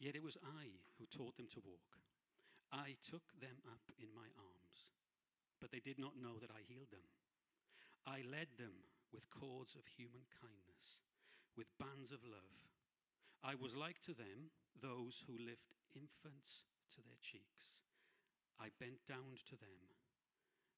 Yet 0.00 0.16
it 0.16 0.24
was 0.24 0.40
I 0.40 0.80
who 0.98 1.06
taught 1.06 1.36
them 1.36 1.52
to 1.52 1.62
walk. 1.62 2.00
I 2.72 2.96
took 3.04 3.28
them 3.38 3.60
up 3.68 3.92
in 4.00 4.08
my 4.16 4.32
arms, 4.40 4.88
but 5.60 5.70
they 5.70 5.84
did 5.84 6.00
not 6.00 6.16
know 6.16 6.40
that 6.40 6.50
I 6.50 6.64
healed 6.66 6.90
them. 6.90 7.04
I 8.06 8.26
led 8.26 8.58
them 8.58 8.88
with 9.12 9.30
cords 9.30 9.76
of 9.76 9.86
human 9.86 10.26
kindness, 10.40 11.02
with 11.56 11.78
bands 11.78 12.10
of 12.10 12.24
love. 12.24 12.72
I 13.44 13.54
was 13.54 13.76
like 13.76 14.00
to 14.06 14.14
them 14.14 14.54
those 14.78 15.22
who 15.26 15.34
lift 15.38 15.74
infants 15.94 16.66
to 16.96 17.02
their 17.02 17.18
cheeks. 17.20 17.74
I 18.58 18.74
bent 18.78 19.06
down 19.06 19.38
to 19.50 19.56
them 19.58 19.98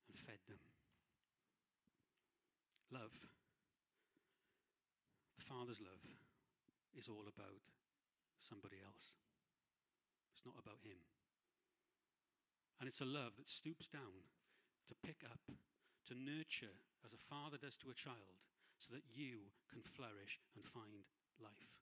and 0.09 0.17
fed 0.17 0.41
them. 0.49 0.61
Love, 2.93 3.29
the 5.37 5.45
Father's 5.45 5.81
love, 5.81 6.05
is 6.97 7.09
all 7.09 7.27
about 7.27 7.65
somebody 8.39 8.77
else. 8.85 9.17
It's 10.33 10.45
not 10.45 10.61
about 10.61 10.85
Him. 10.85 11.01
And 12.81 12.89
it's 12.89 13.01
a 13.01 13.09
love 13.09 13.37
that 13.39 13.49
stoops 13.49 13.87
down 13.87 14.29
to 14.89 14.95
pick 15.05 15.25
up, 15.25 15.41
to 16.09 16.15
nurture 16.15 16.77
as 17.05 17.13
a 17.13 17.19
father 17.19 17.59
does 17.61 17.77
to 17.77 17.91
a 17.91 17.95
child, 17.95 18.43
so 18.79 18.93
that 18.93 19.05
you 19.13 19.53
can 19.71 19.83
flourish 19.83 20.41
and 20.57 20.65
find 20.65 21.07
life. 21.41 21.75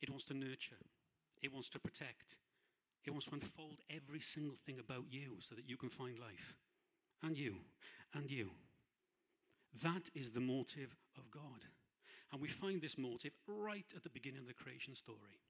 It 0.00 0.10
wants 0.10 0.24
to 0.26 0.34
nurture, 0.34 0.80
it 1.42 1.52
wants 1.52 1.68
to 1.70 1.78
protect, 1.78 2.36
it 3.04 3.10
wants 3.10 3.26
to 3.26 3.34
unfold 3.34 3.80
every 3.88 4.20
single 4.20 4.56
thing 4.66 4.78
about 4.78 5.04
you 5.10 5.36
so 5.40 5.54
that 5.54 5.68
you 5.68 5.76
can 5.76 5.90
find 5.90 6.18
life. 6.18 6.56
And 7.22 7.36
you, 7.36 7.56
and 8.14 8.30
you. 8.30 8.50
That 9.82 10.08
is 10.14 10.30
the 10.30 10.40
motive 10.40 10.96
of 11.16 11.30
God. 11.30 11.66
And 12.32 12.40
we 12.40 12.48
find 12.48 12.80
this 12.80 12.96
motive 12.96 13.32
right 13.46 13.86
at 13.94 14.02
the 14.02 14.10
beginning 14.10 14.40
of 14.40 14.46
the 14.46 14.54
creation 14.54 14.94
story. 14.94 15.42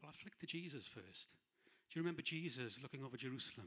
Well, 0.00 0.08
I'll 0.08 0.12
flick 0.12 0.38
to 0.38 0.46
Jesus 0.46 0.86
first. 0.86 1.28
Do 1.90 1.98
you 1.98 2.02
remember 2.02 2.22
Jesus 2.22 2.78
looking 2.80 3.02
over 3.02 3.16
Jerusalem, 3.16 3.66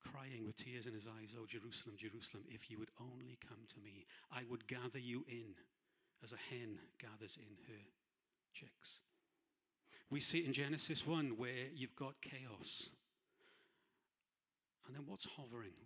crying 0.00 0.46
with 0.46 0.56
tears 0.56 0.86
in 0.86 0.94
his 0.94 1.06
eyes, 1.06 1.36
Oh, 1.36 1.44
Jerusalem, 1.44 1.96
Jerusalem, 1.98 2.44
if 2.48 2.70
you 2.70 2.78
would 2.78 2.90
only 2.98 3.38
come 3.46 3.68
to 3.74 3.80
me, 3.84 4.06
I 4.32 4.42
would 4.48 4.66
gather 4.66 4.98
you 4.98 5.24
in 5.28 5.52
as 6.24 6.32
a 6.32 6.40
hen 6.48 6.78
gathers 6.98 7.36
in 7.36 7.56
her 7.68 7.84
chicks. 8.54 9.00
We 10.08 10.20
see 10.20 10.38
it 10.40 10.46
in 10.46 10.52
Genesis 10.54 11.06
1 11.06 11.36
where 11.36 11.68
you've 11.74 11.94
got 11.94 12.22
chaos. 12.22 12.88
And 14.86 14.96
then 14.96 15.04
what's 15.06 15.28
hovering 15.36 15.76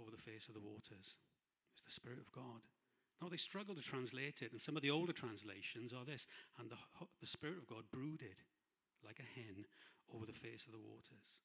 over 0.00 0.10
the 0.10 0.22
face 0.22 0.46
of 0.48 0.54
the 0.54 0.60
waters? 0.60 1.16
It's 1.72 1.82
the 1.84 1.90
Spirit 1.90 2.20
of 2.20 2.30
God. 2.32 2.60
Now, 3.20 3.28
they 3.28 3.38
struggle 3.38 3.74
to 3.74 3.80
translate 3.80 4.42
it, 4.42 4.52
and 4.52 4.60
some 4.60 4.76
of 4.76 4.82
the 4.82 4.90
older 4.90 5.12
translations 5.12 5.94
are 5.94 6.04
this 6.04 6.26
and 6.60 6.70
the, 6.70 6.76
the 7.18 7.26
Spirit 7.26 7.56
of 7.56 7.66
God 7.66 7.84
brooded 7.90 8.44
like 9.02 9.18
a 9.18 9.40
hen 9.40 9.64
over 10.14 10.26
the 10.26 10.32
face 10.32 10.64
of 10.66 10.72
the 10.72 10.78
waters. 10.78 11.36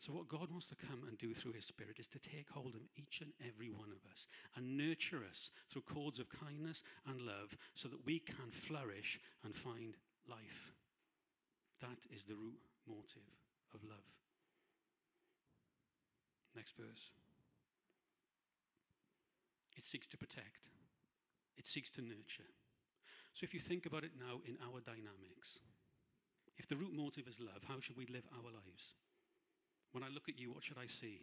So, 0.00 0.12
what 0.12 0.28
God 0.28 0.50
wants 0.50 0.66
to 0.68 0.76
come 0.76 1.02
and 1.08 1.18
do 1.18 1.34
through 1.34 1.54
His 1.54 1.66
Spirit 1.66 1.98
is 1.98 2.06
to 2.08 2.20
take 2.20 2.48
hold 2.50 2.74
of 2.76 2.86
each 2.96 3.20
and 3.20 3.32
every 3.44 3.68
one 3.68 3.90
of 3.90 4.08
us 4.10 4.28
and 4.54 4.78
nurture 4.78 5.22
us 5.28 5.50
through 5.70 5.82
cords 5.82 6.20
of 6.20 6.28
kindness 6.28 6.84
and 7.06 7.20
love 7.20 7.56
so 7.74 7.88
that 7.88 8.06
we 8.06 8.20
can 8.20 8.50
flourish 8.52 9.18
and 9.44 9.56
find 9.56 9.96
life. 10.28 10.72
That 11.80 11.98
is 12.14 12.24
the 12.24 12.36
root 12.36 12.60
motive 12.86 13.26
of 13.74 13.82
love. 13.82 14.06
Next 16.54 16.76
verse. 16.76 17.10
It 19.76 19.84
seeks 19.84 20.06
to 20.08 20.16
protect, 20.16 20.70
it 21.56 21.66
seeks 21.66 21.90
to 21.92 22.02
nurture. 22.02 22.54
So, 23.34 23.44
if 23.44 23.52
you 23.52 23.60
think 23.60 23.84
about 23.84 24.04
it 24.04 24.12
now 24.18 24.40
in 24.46 24.58
our 24.62 24.80
dynamics, 24.80 25.58
the 26.68 26.76
root 26.76 26.94
motive 26.94 27.28
is 27.28 27.40
love, 27.40 27.62
how 27.66 27.80
should 27.80 27.96
we 27.96 28.06
live 28.06 28.24
our 28.32 28.52
lives? 28.52 28.94
When 29.92 30.04
I 30.04 30.08
look 30.08 30.28
at 30.28 30.38
you, 30.38 30.52
what 30.52 30.62
should 30.62 30.78
I 30.78 30.86
see? 30.86 31.20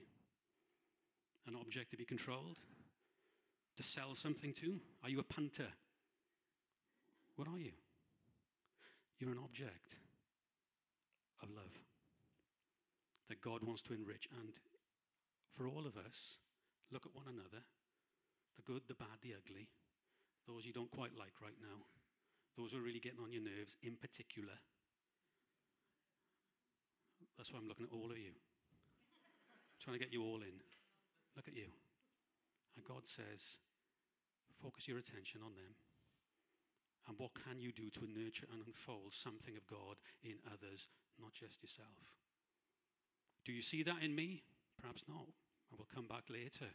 An 1.48 1.56
object 1.56 1.92
to 1.92 1.98
be 1.98 2.06
controlled? 2.06 2.60
To 3.78 3.84
sell 3.84 4.16
something 4.16 4.54
to? 4.54 4.80
Are 5.04 5.10
you 5.10 5.20
a 5.20 5.24
punter? 5.24 5.68
What 7.36 7.48
are 7.48 7.60
you? 7.60 7.74
You're 9.20 9.32
an 9.32 9.44
object 9.44 9.96
of 11.44 11.50
love 11.52 11.78
that 13.30 13.42
God 13.42 13.64
wants 13.64 13.82
to 13.84 13.94
enrich. 13.94 14.28
And 14.40 14.54
for 15.52 15.68
all 15.68 15.86
of 15.86 15.98
us, 15.98 16.38
look 16.92 17.06
at 17.06 17.16
one 17.16 17.28
another 17.28 17.64
the 18.56 18.64
good, 18.64 18.84
the 18.88 18.96
bad, 18.96 19.20
the 19.22 19.36
ugly, 19.36 19.68
those 20.48 20.66
you 20.66 20.72
don't 20.72 20.92
quite 20.92 21.12
like 21.20 21.34
right 21.42 21.60
now, 21.60 21.84
those 22.58 22.72
who 22.72 22.80
are 22.80 22.88
really 22.88 23.02
getting 23.04 23.20
on 23.20 23.34
your 23.34 23.44
nerves 23.44 23.76
in 23.84 23.98
particular. 24.00 24.56
That's 27.38 27.52
why 27.52 27.60
I'm 27.60 27.68
looking 27.68 27.86
at 27.86 27.96
all 27.96 28.12
of 28.12 28.18
you 28.18 28.32
I'm 28.32 29.80
trying 29.84 30.00
to 30.00 30.04
get 30.04 30.14
you 30.14 30.24
all 30.24 30.42
in. 30.42 30.64
Look 31.36 31.48
at 31.48 31.56
you. 31.56 31.68
And 32.76 32.84
God 32.84 33.06
says, 33.06 33.60
focus 34.62 34.88
your 34.88 34.98
attention 34.98 35.42
on 35.44 35.56
them. 35.56 35.76
And 37.08 37.20
what 37.20 37.36
can 37.36 37.60
you 37.60 37.72
do 37.72 37.90
to 37.92 38.08
nurture 38.08 38.48
and 38.52 38.64
unfold 38.66 39.14
something 39.14 39.56
of 39.56 39.68
God 39.68 40.02
in 40.24 40.42
others, 40.48 40.88
not 41.22 41.34
just 41.34 41.62
yourself? 41.62 42.18
Do 43.44 43.54
you 43.54 43.62
see 43.62 43.84
that 43.84 44.02
in 44.02 44.16
me? 44.16 44.42
Perhaps 44.82 45.04
not. 45.08 45.30
I 45.72 45.76
will 45.78 45.88
come 45.94 46.08
back 46.08 46.26
later 46.30 46.74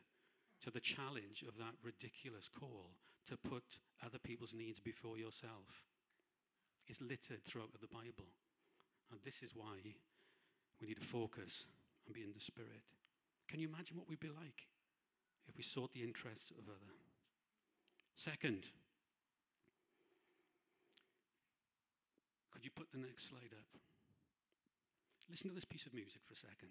to 0.62 0.71
the 0.71 0.81
challenge 0.81 1.43
of 1.49 1.57
that 1.59 1.75
ridiculous 1.83 2.49
call 2.49 2.95
to 3.29 3.37
put 3.37 3.64
other 4.05 4.19
people's 4.19 4.55
needs 4.55 4.79
before 4.79 5.19
yourself. 5.19 5.88
It's 6.87 7.00
littered 7.00 7.45
throughout 7.45 7.73
the 7.73 7.88
Bible. 7.88 8.31
And 9.11 9.21
this 9.25 9.43
is 9.43 9.52
why 9.55 9.83
we 10.81 10.89
need 10.89 11.01
to 11.01 11.07
focus 11.07 11.67
and 12.07 12.15
be 12.15 12.23
in 12.23 12.33
the 12.35 12.41
Spirit. 12.41 12.83
Can 13.49 13.61
you 13.61 13.69
imagine 13.69 13.97
what 13.97 14.09
we'd 14.09 14.21
be 14.21 14.29
like 14.29 14.69
if 15.49 15.57
we 15.57 15.63
sought 15.63 15.93
the 15.93 16.03
interests 16.03 16.51
of 16.51 16.69
other? 16.69 16.95
Second, 18.15 18.67
could 22.51 22.65
you 22.65 22.71
put 22.75 22.91
the 22.93 22.99
next 22.99 23.29
slide 23.29 23.53
up? 23.53 23.67
Listen 25.31 25.49
to 25.49 25.55
this 25.55 25.65
piece 25.65 25.87
of 25.87 25.95
music 25.95 26.23
for 26.27 26.35
a 26.35 26.37
second, 26.37 26.71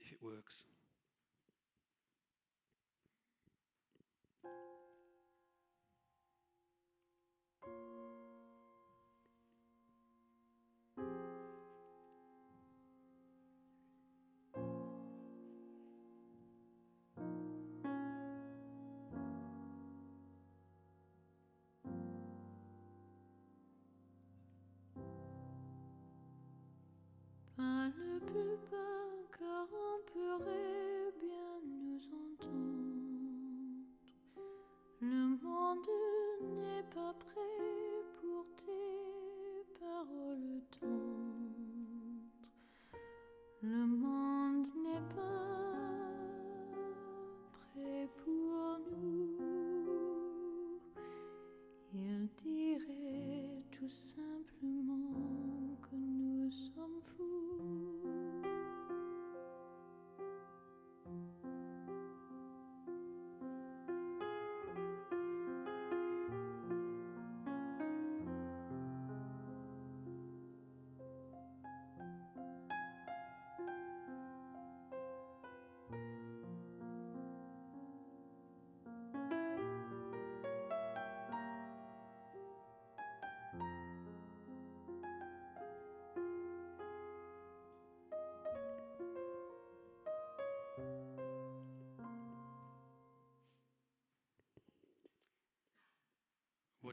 if 0.00 0.12
it 0.12 0.18
works. 0.22 0.64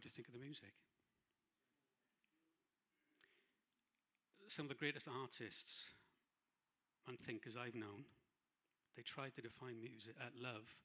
You 0.06 0.12
think 0.14 0.28
of 0.28 0.34
the 0.34 0.40
music? 0.40 0.74
Some 4.48 4.66
of 4.66 4.70
the 4.70 4.76
greatest 4.76 5.08
artists 5.10 5.90
and 7.08 7.20
thinkers 7.20 7.58
I've 7.58 7.76
known, 7.76 8.06
they 8.96 9.02
tried 9.02 9.36
to 9.36 9.42
define 9.42 9.82
music, 9.82 10.14
uh, 10.22 10.30
love 10.38 10.78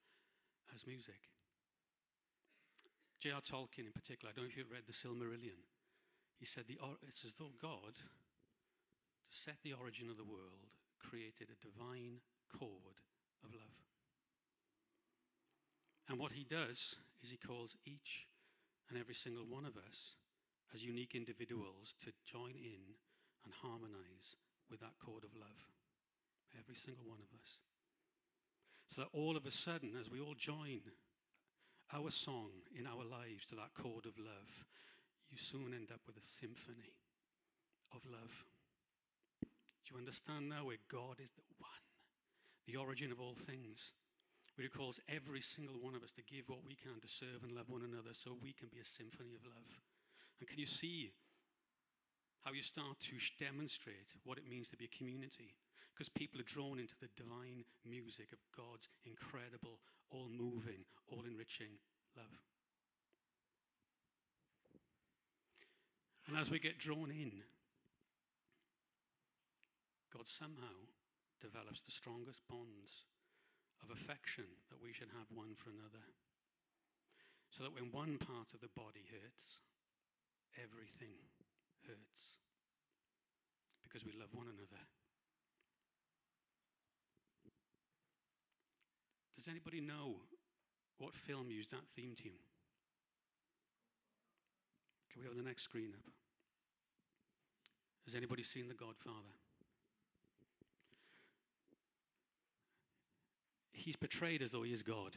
as 0.75 0.87
music. 0.87 1.29
J.R. 3.21 3.41
Tolkien, 3.43 3.85
in 3.85 3.93
particular, 3.93 4.33
I 4.33 4.35
don't 4.35 4.45
know 4.45 4.51
if 4.51 4.57
you've 4.57 4.73
read 4.73 4.89
The 4.89 4.97
Silmarillion. 4.97 5.61
He 6.39 6.47
said 6.47 6.65
the, 6.67 6.79
it's 7.07 7.25
as 7.25 7.35
though 7.35 7.53
God, 7.61 8.01
to 8.01 9.29
set 9.29 9.57
the 9.63 9.75
origin 9.75 10.09
of 10.09 10.17
the 10.17 10.25
world, 10.25 10.73
created 10.99 11.49
a 11.53 11.61
divine 11.61 12.25
chord 12.49 13.05
of 13.45 13.53
love. 13.53 13.85
And 16.09 16.19
what 16.19 16.33
he 16.33 16.45
does 16.45 16.97
is 17.23 17.31
he 17.31 17.37
calls 17.37 17.77
each 17.85 18.27
and 18.91 18.99
every 18.99 19.15
single 19.15 19.47
one 19.49 19.65
of 19.65 19.79
us 19.79 20.19
as 20.75 20.85
unique 20.85 21.15
individuals 21.15 21.95
to 22.05 22.13
join 22.27 22.59
in 22.59 22.99
and 23.45 23.55
harmonize 23.63 24.37
with 24.71 24.81
that 24.81 24.99
chord 24.99 25.25
of 25.25 25.35
love. 25.35 25.71
Every 26.59 26.75
single 26.75 27.05
one 27.07 27.23
of 27.23 27.31
us. 27.39 27.59
So 28.91 29.03
that 29.03 29.17
all 29.17 29.37
of 29.37 29.47
a 29.47 29.51
sudden, 29.51 29.95
as 29.99 30.11
we 30.11 30.21
all 30.21 30.35
join 30.35 30.83
our 31.95 32.11
song 32.11 32.51
in 32.77 32.87
our 32.87 33.05
lives 33.05 33.47
to 33.47 33.55
that 33.55 33.75
chord 33.75 34.07
of 34.07 34.19
love, 34.19 34.67
you 35.31 35.39
soon 35.39 35.73
end 35.75 35.91
up 35.93 36.01
with 36.07 36.17
a 36.17 36.27
symphony 36.27 36.99
of 37.95 38.03
love. 38.05 38.45
Do 39.43 39.95
you 39.95 39.99
understand 39.99 40.49
now 40.49 40.67
where 40.67 40.83
God 40.91 41.23
is 41.23 41.31
the 41.31 41.47
one, 41.59 41.87
the 42.67 42.77
origin 42.77 43.13
of 43.13 43.21
all 43.21 43.35
things? 43.35 43.93
Where 44.61 44.69
He 44.69 44.77
calls 44.77 45.01
every 45.09 45.41
single 45.41 45.81
one 45.81 45.97
of 45.97 46.05
us 46.05 46.13
to 46.21 46.29
give 46.29 46.45
what 46.53 46.61
we 46.69 46.77
can 46.77 47.01
to 47.01 47.09
serve 47.09 47.41
and 47.41 47.57
love 47.57 47.73
one 47.73 47.81
another 47.81 48.13
so 48.13 48.37
we 48.37 48.53
can 48.53 48.69
be 48.69 48.77
a 48.77 48.85
symphony 48.85 49.33
of 49.33 49.41
love. 49.49 49.73
And 50.37 50.45
can 50.45 50.61
you 50.61 50.69
see 50.69 51.17
how 52.45 52.53
you 52.53 52.61
start 52.61 53.01
to 53.09 53.17
demonstrate 53.41 54.13
what 54.23 54.37
it 54.37 54.45
means 54.45 54.69
to 54.69 54.77
be 54.77 54.85
a 54.85 54.93
community? 54.93 55.57
Because 55.97 56.13
people 56.13 56.45
are 56.45 56.53
drawn 56.53 56.77
into 56.77 56.93
the 57.01 57.09
divine 57.17 57.65
music 57.89 58.37
of 58.37 58.45
God's 58.53 58.85
incredible, 59.09 59.81
all 60.13 60.29
moving, 60.29 60.85
all 61.09 61.25
enriching 61.25 61.81
love. 62.13 62.45
And 66.29 66.37
as 66.37 66.51
we 66.51 66.61
get 66.61 66.77
drawn 66.77 67.09
in, 67.09 67.33
God 70.13 70.29
somehow 70.29 70.93
develops 71.41 71.81
the 71.81 71.97
strongest 71.97 72.45
bonds 72.45 73.09
of 73.83 73.91
affection 73.91 74.47
that 74.71 74.83
we 74.83 74.93
should 74.93 75.11
have 75.17 75.29
one 75.33 75.55
for 75.57 75.71
another. 75.71 76.05
So 77.51 77.65
that 77.65 77.75
when 77.75 77.91
one 77.91 78.19
part 78.19 78.55
of 78.55 78.61
the 78.61 78.71
body 78.73 79.05
hurts, 79.11 79.59
everything 80.55 81.19
hurts. 81.87 82.39
Because 83.83 84.07
we 84.07 84.13
love 84.13 84.31
one 84.33 84.47
another. 84.47 84.83
Does 89.37 89.49
anybody 89.49 89.81
know 89.81 90.21
what 90.99 91.17
film 91.17 91.51
used 91.51 91.73
that 91.73 91.89
theme 91.97 92.15
tune? 92.15 92.45
Can 95.11 95.23
we 95.23 95.27
have 95.27 95.37
the 95.37 95.43
next 95.43 95.63
screen 95.63 95.95
up? 95.97 96.13
Has 98.05 98.15
anybody 98.15 98.43
seen 98.43 98.69
The 98.69 98.75
Godfather? 98.75 99.35
He's 103.81 103.97
portrayed 103.97 104.43
as 104.43 104.51
though 104.51 104.63
he 104.63 104.77
is 104.77 104.83
God. 104.83 105.17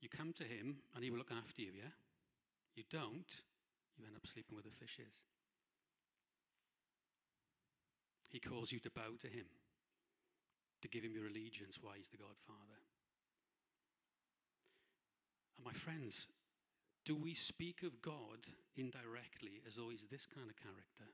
You 0.00 0.08
come 0.08 0.32
to 0.40 0.44
him 0.44 0.80
and 0.94 1.04
he 1.04 1.10
will 1.10 1.18
look 1.18 1.30
after 1.30 1.60
you, 1.60 1.72
yeah? 1.76 1.92
You 2.74 2.84
don't, 2.90 3.28
you 3.98 4.06
end 4.06 4.16
up 4.16 4.26
sleeping 4.26 4.56
with 4.56 4.64
the 4.64 4.72
fishes. 4.72 5.12
He 8.32 8.40
calls 8.40 8.72
you 8.72 8.80
to 8.80 8.90
bow 8.90 9.20
to 9.20 9.28
him, 9.28 9.44
to 10.80 10.88
give 10.88 11.04
him 11.04 11.12
your 11.12 11.28
allegiance 11.28 11.78
while 11.80 11.94
he's 11.94 12.08
the 12.08 12.16
Godfather. 12.16 12.80
And 15.56 15.66
my 15.66 15.76
friends, 15.76 16.26
do 17.04 17.14
we 17.14 17.34
speak 17.34 17.84
of 17.84 18.00
God 18.00 18.48
indirectly 18.74 19.60
as 19.68 19.76
though 19.76 19.92
he's 19.92 20.08
this 20.10 20.24
kind 20.24 20.48
of 20.48 20.56
character? 20.56 21.12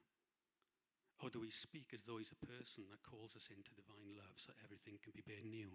Or 1.21 1.29
do 1.29 1.40
we 1.40 1.51
speak 1.51 1.90
as 1.93 2.07
though 2.07 2.16
he's 2.23 2.33
a 2.33 2.47
person 2.47 2.85
that 2.95 3.03
calls 3.03 3.35
us 3.35 3.51
into 3.51 3.75
divine 3.75 4.14
love 4.16 4.38
so 4.38 4.55
everything 4.62 5.03
can 5.03 5.12
be 5.12 5.27
made 5.27 5.45
new? 5.45 5.75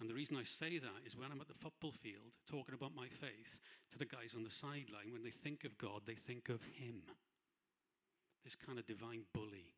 And 0.00 0.08
the 0.08 0.16
reason 0.16 0.40
I 0.40 0.48
say 0.48 0.80
that 0.80 1.04
is 1.04 1.12
when 1.12 1.28
I'm 1.28 1.44
at 1.44 1.52
the 1.52 1.60
football 1.60 1.92
field 1.92 2.32
talking 2.48 2.72
about 2.72 2.96
my 2.96 3.12
faith 3.12 3.60
to 3.92 3.98
the 4.00 4.08
guys 4.08 4.32
on 4.32 4.42
the 4.42 4.50
sideline, 4.50 5.12
when 5.12 5.22
they 5.22 5.30
think 5.30 5.68
of 5.68 5.76
God, 5.76 6.08
they 6.08 6.16
think 6.16 6.48
of 6.48 6.64
Him. 6.64 7.04
This 8.40 8.56
kind 8.56 8.80
of 8.80 8.88
divine 8.88 9.28
bully. 9.36 9.76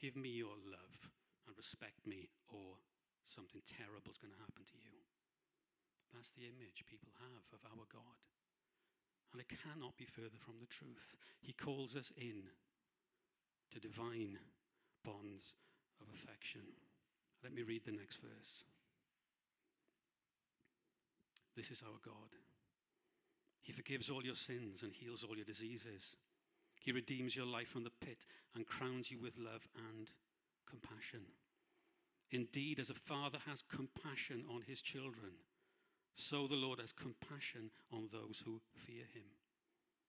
Give 0.00 0.16
me 0.16 0.32
your 0.32 0.56
love 0.64 1.12
and 1.46 1.52
respect 1.60 2.08
me, 2.08 2.32
or 2.48 2.80
something 3.28 3.60
terrible 3.68 4.10
is 4.10 4.16
going 4.16 4.32
to 4.32 4.40
happen 4.40 4.64
to 4.64 4.80
you. 4.80 4.96
That's 6.16 6.32
the 6.32 6.48
image 6.48 6.88
people 6.88 7.12
have 7.20 7.44
of 7.52 7.60
our 7.68 7.84
God. 7.92 8.24
And 9.32 9.40
it 9.40 9.52
cannot 9.52 10.00
be 10.00 10.08
further 10.08 10.40
from 10.40 10.56
the 10.60 10.72
truth. 10.72 11.12
He 11.40 11.52
calls 11.52 11.96
us 11.96 12.12
in 12.16 12.48
to 13.72 13.80
divine 13.80 14.40
bonds 15.04 15.52
of 16.00 16.08
affection. 16.12 16.64
Let 17.44 17.52
me 17.52 17.62
read 17.62 17.84
the 17.84 17.92
next 17.92 18.20
verse. 18.20 18.64
This 21.56 21.70
is 21.70 21.82
our 21.82 21.98
God. 22.04 22.36
He 23.60 23.72
forgives 23.72 24.10
all 24.10 24.24
your 24.24 24.34
sins 24.34 24.82
and 24.82 24.92
heals 24.92 25.22
all 25.22 25.36
your 25.36 25.44
diseases. 25.44 26.16
He 26.80 26.92
redeems 26.92 27.36
your 27.36 27.46
life 27.46 27.68
from 27.68 27.84
the 27.84 27.92
pit 28.04 28.24
and 28.54 28.66
crowns 28.66 29.10
you 29.10 29.20
with 29.20 29.38
love 29.38 29.68
and 29.76 30.10
compassion. 30.68 31.26
Indeed, 32.30 32.80
as 32.80 32.90
a 32.90 32.94
father 32.94 33.38
has 33.46 33.62
compassion 33.62 34.44
on 34.52 34.62
his 34.66 34.80
children, 34.80 35.32
so 36.16 36.46
the 36.46 36.56
Lord 36.56 36.80
has 36.80 36.92
compassion 36.92 37.70
on 37.92 38.08
those 38.10 38.42
who 38.44 38.60
fear 38.74 39.04
him. 39.14 39.24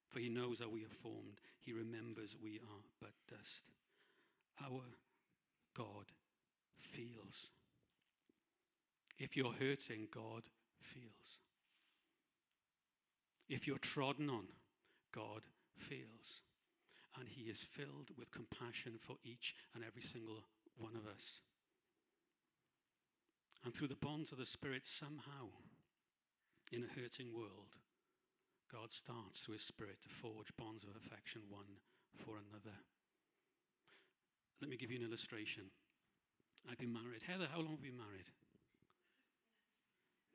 For 0.09 0.19
he 0.19 0.29
knows 0.29 0.59
how 0.59 0.69
we 0.69 0.83
are 0.83 0.89
formed, 0.89 1.41
he 1.59 1.73
remembers 1.73 2.35
we 2.41 2.59
are 2.59 2.83
but 3.01 3.11
dust. 3.29 3.63
Our 4.63 4.83
God 5.75 6.05
feels. 6.77 7.49
If 9.17 9.35
you're 9.35 9.53
hurting, 9.53 10.07
God 10.13 10.43
feels. 10.83 11.39
If 13.49 13.67
you're 13.67 13.77
trodden 13.77 14.29
on, 14.29 14.45
God 15.13 15.41
feels. 15.77 16.41
And 17.19 17.29
he 17.29 17.43
is 17.43 17.61
filled 17.61 18.09
with 18.17 18.31
compassion 18.31 18.93
for 18.99 19.17
each 19.23 19.55
and 19.75 19.83
every 19.83 20.01
single 20.01 20.45
one 20.77 20.95
of 20.95 21.05
us. 21.05 21.41
And 23.63 23.73
through 23.73 23.87
the 23.87 23.95
bonds 23.95 24.31
of 24.31 24.37
the 24.37 24.45
Spirit, 24.45 24.85
somehow, 24.85 25.53
in 26.71 26.83
a 26.83 26.99
hurting 26.99 27.33
world, 27.33 27.77
God 28.71 28.91
starts 28.91 29.39
through 29.39 29.53
His 29.53 29.63
Spirit 29.63 30.01
to 30.01 30.09
forge 30.09 30.49
bonds 30.57 30.83
of 30.83 30.89
affection 30.97 31.41
one 31.49 31.79
for 32.17 32.35
another. 32.35 32.75
Let 34.59 34.69
me 34.69 34.77
give 34.77 34.91
you 34.91 34.99
an 34.99 35.05
illustration. 35.05 35.63
I've 36.69 36.79
been 36.79 36.93
married. 36.93 37.21
Heather, 37.27 37.47
how 37.51 37.59
long 37.59 37.77
have 37.77 37.85
you 37.85 37.91
been 37.91 37.99
married? 37.99 38.27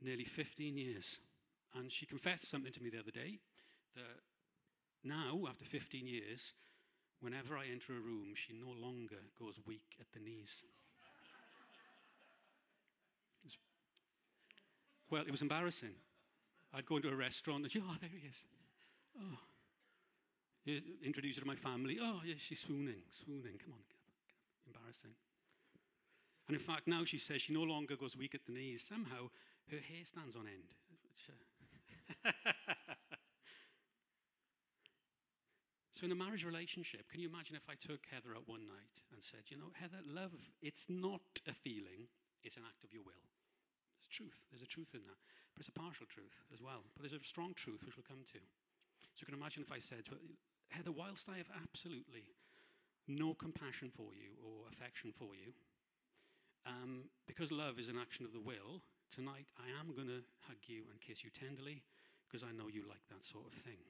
Nearly 0.02 0.24
15 0.24 0.76
years. 0.76 1.18
And 1.74 1.90
she 1.90 2.06
confessed 2.06 2.50
something 2.50 2.72
to 2.72 2.82
me 2.82 2.90
the 2.90 3.00
other 3.00 3.11
day 3.11 3.38
that 3.94 4.22
now, 5.04 5.40
after 5.48 5.64
15 5.64 6.06
years, 6.06 6.54
whenever 7.20 7.56
I 7.56 7.66
enter 7.70 7.92
a 7.96 8.00
room, 8.00 8.34
she 8.34 8.52
no 8.52 8.70
longer 8.70 9.16
goes 9.38 9.61
weak 9.66 9.96
at 10.00 10.06
the 10.12 10.20
knees. 10.20 10.62
well, 15.11 15.22
it 15.26 15.30
was 15.30 15.42
embarrassing. 15.42 15.94
I'd 16.74 16.87
go 16.87 16.96
into 16.96 17.08
a 17.08 17.16
restaurant 17.16 17.62
and 17.62 17.72
she, 17.72 17.80
oh, 17.80 17.96
there 18.00 18.11
he 18.11 18.28
is. 18.28 18.44
Oh. 19.18 19.38
Introduce 21.02 21.37
her 21.37 21.40
to 21.40 21.46
my 21.46 21.54
family. 21.54 21.98
Oh, 22.00 22.20
yeah, 22.26 22.34
she's 22.37 22.61
swooning, 22.61 23.02
swooning. 23.11 23.56
Come 23.64 23.72
on, 23.72 23.80
get 23.88 23.96
up, 24.04 24.12
get 24.20 24.76
up. 24.76 24.76
embarrassing. 24.76 25.16
And 26.46 26.54
in 26.54 26.61
fact, 26.61 26.87
now 26.87 27.04
she 27.04 27.18
says 27.18 27.40
she 27.40 27.54
no 27.54 27.62
longer 27.62 27.96
goes 27.96 28.16
weak 28.16 28.34
at 28.34 28.44
the 28.46 28.52
knees. 28.52 28.84
Somehow 28.87 29.30
her 29.70 29.81
hair 29.81 30.04
stands 30.04 30.37
on 30.37 30.46
end. 30.46 30.74
So, 35.98 36.07
in 36.07 36.14
a 36.14 36.14
marriage 36.14 36.46
relationship, 36.46 37.11
can 37.11 37.18
you 37.18 37.26
imagine 37.26 37.59
if 37.59 37.66
I 37.66 37.74
took 37.74 38.07
Heather 38.07 38.31
out 38.31 38.46
one 38.46 38.70
night 38.70 39.02
and 39.11 39.18
said, 39.18 39.50
You 39.50 39.59
know, 39.59 39.74
Heather, 39.74 39.98
love, 40.07 40.31
it's 40.62 40.87
not 40.87 41.42
a 41.42 41.50
feeling, 41.50 42.07
it's 42.46 42.54
an 42.54 42.62
act 42.62 42.87
of 42.87 42.94
your 42.94 43.02
will. 43.02 43.18
There's 43.98 44.07
truth. 44.07 44.46
There's 44.46 44.62
a 44.62 44.70
truth 44.70 44.94
in 44.94 45.02
that. 45.11 45.18
But 45.50 45.66
it's 45.66 45.74
a 45.74 45.74
partial 45.74 46.07
truth 46.07 46.38
as 46.54 46.62
well. 46.62 46.87
But 46.94 47.02
there's 47.02 47.18
a 47.18 47.26
strong 47.26 47.50
truth 47.50 47.83
which 47.83 47.98
we'll 47.98 48.07
come 48.07 48.22
to. 48.31 48.38
So 49.18 49.26
you 49.26 49.26
can 49.26 49.35
imagine 49.35 49.66
if 49.66 49.74
I 49.74 49.83
said, 49.83 50.07
Heather, 50.70 50.94
whilst 50.94 51.26
I 51.26 51.42
have 51.42 51.50
absolutely 51.50 52.31
no 53.11 53.35
compassion 53.35 53.90
for 53.90 54.14
you 54.14 54.38
or 54.38 54.70
affection 54.70 55.11
for 55.11 55.35
you, 55.35 55.50
um, 56.62 57.11
because 57.26 57.50
love 57.50 57.83
is 57.83 57.88
an 57.88 57.98
action 57.98 58.22
of 58.24 58.31
the 58.31 58.38
will, 58.38 58.87
tonight 59.14 59.49
I 59.59 59.68
am 59.81 59.94
going 59.94 60.09
to 60.09 60.23
hug 60.47 60.61
you 60.66 60.85
and 60.90 61.01
kiss 61.01 61.25
you 61.25 61.31
tenderly, 61.31 61.83
because 62.27 62.42
I 62.42 62.53
know 62.53 62.68
you 62.68 62.85
like 62.88 63.05
that 63.09 63.25
sort 63.25 63.47
of 63.47 63.53
thing. 63.53 63.81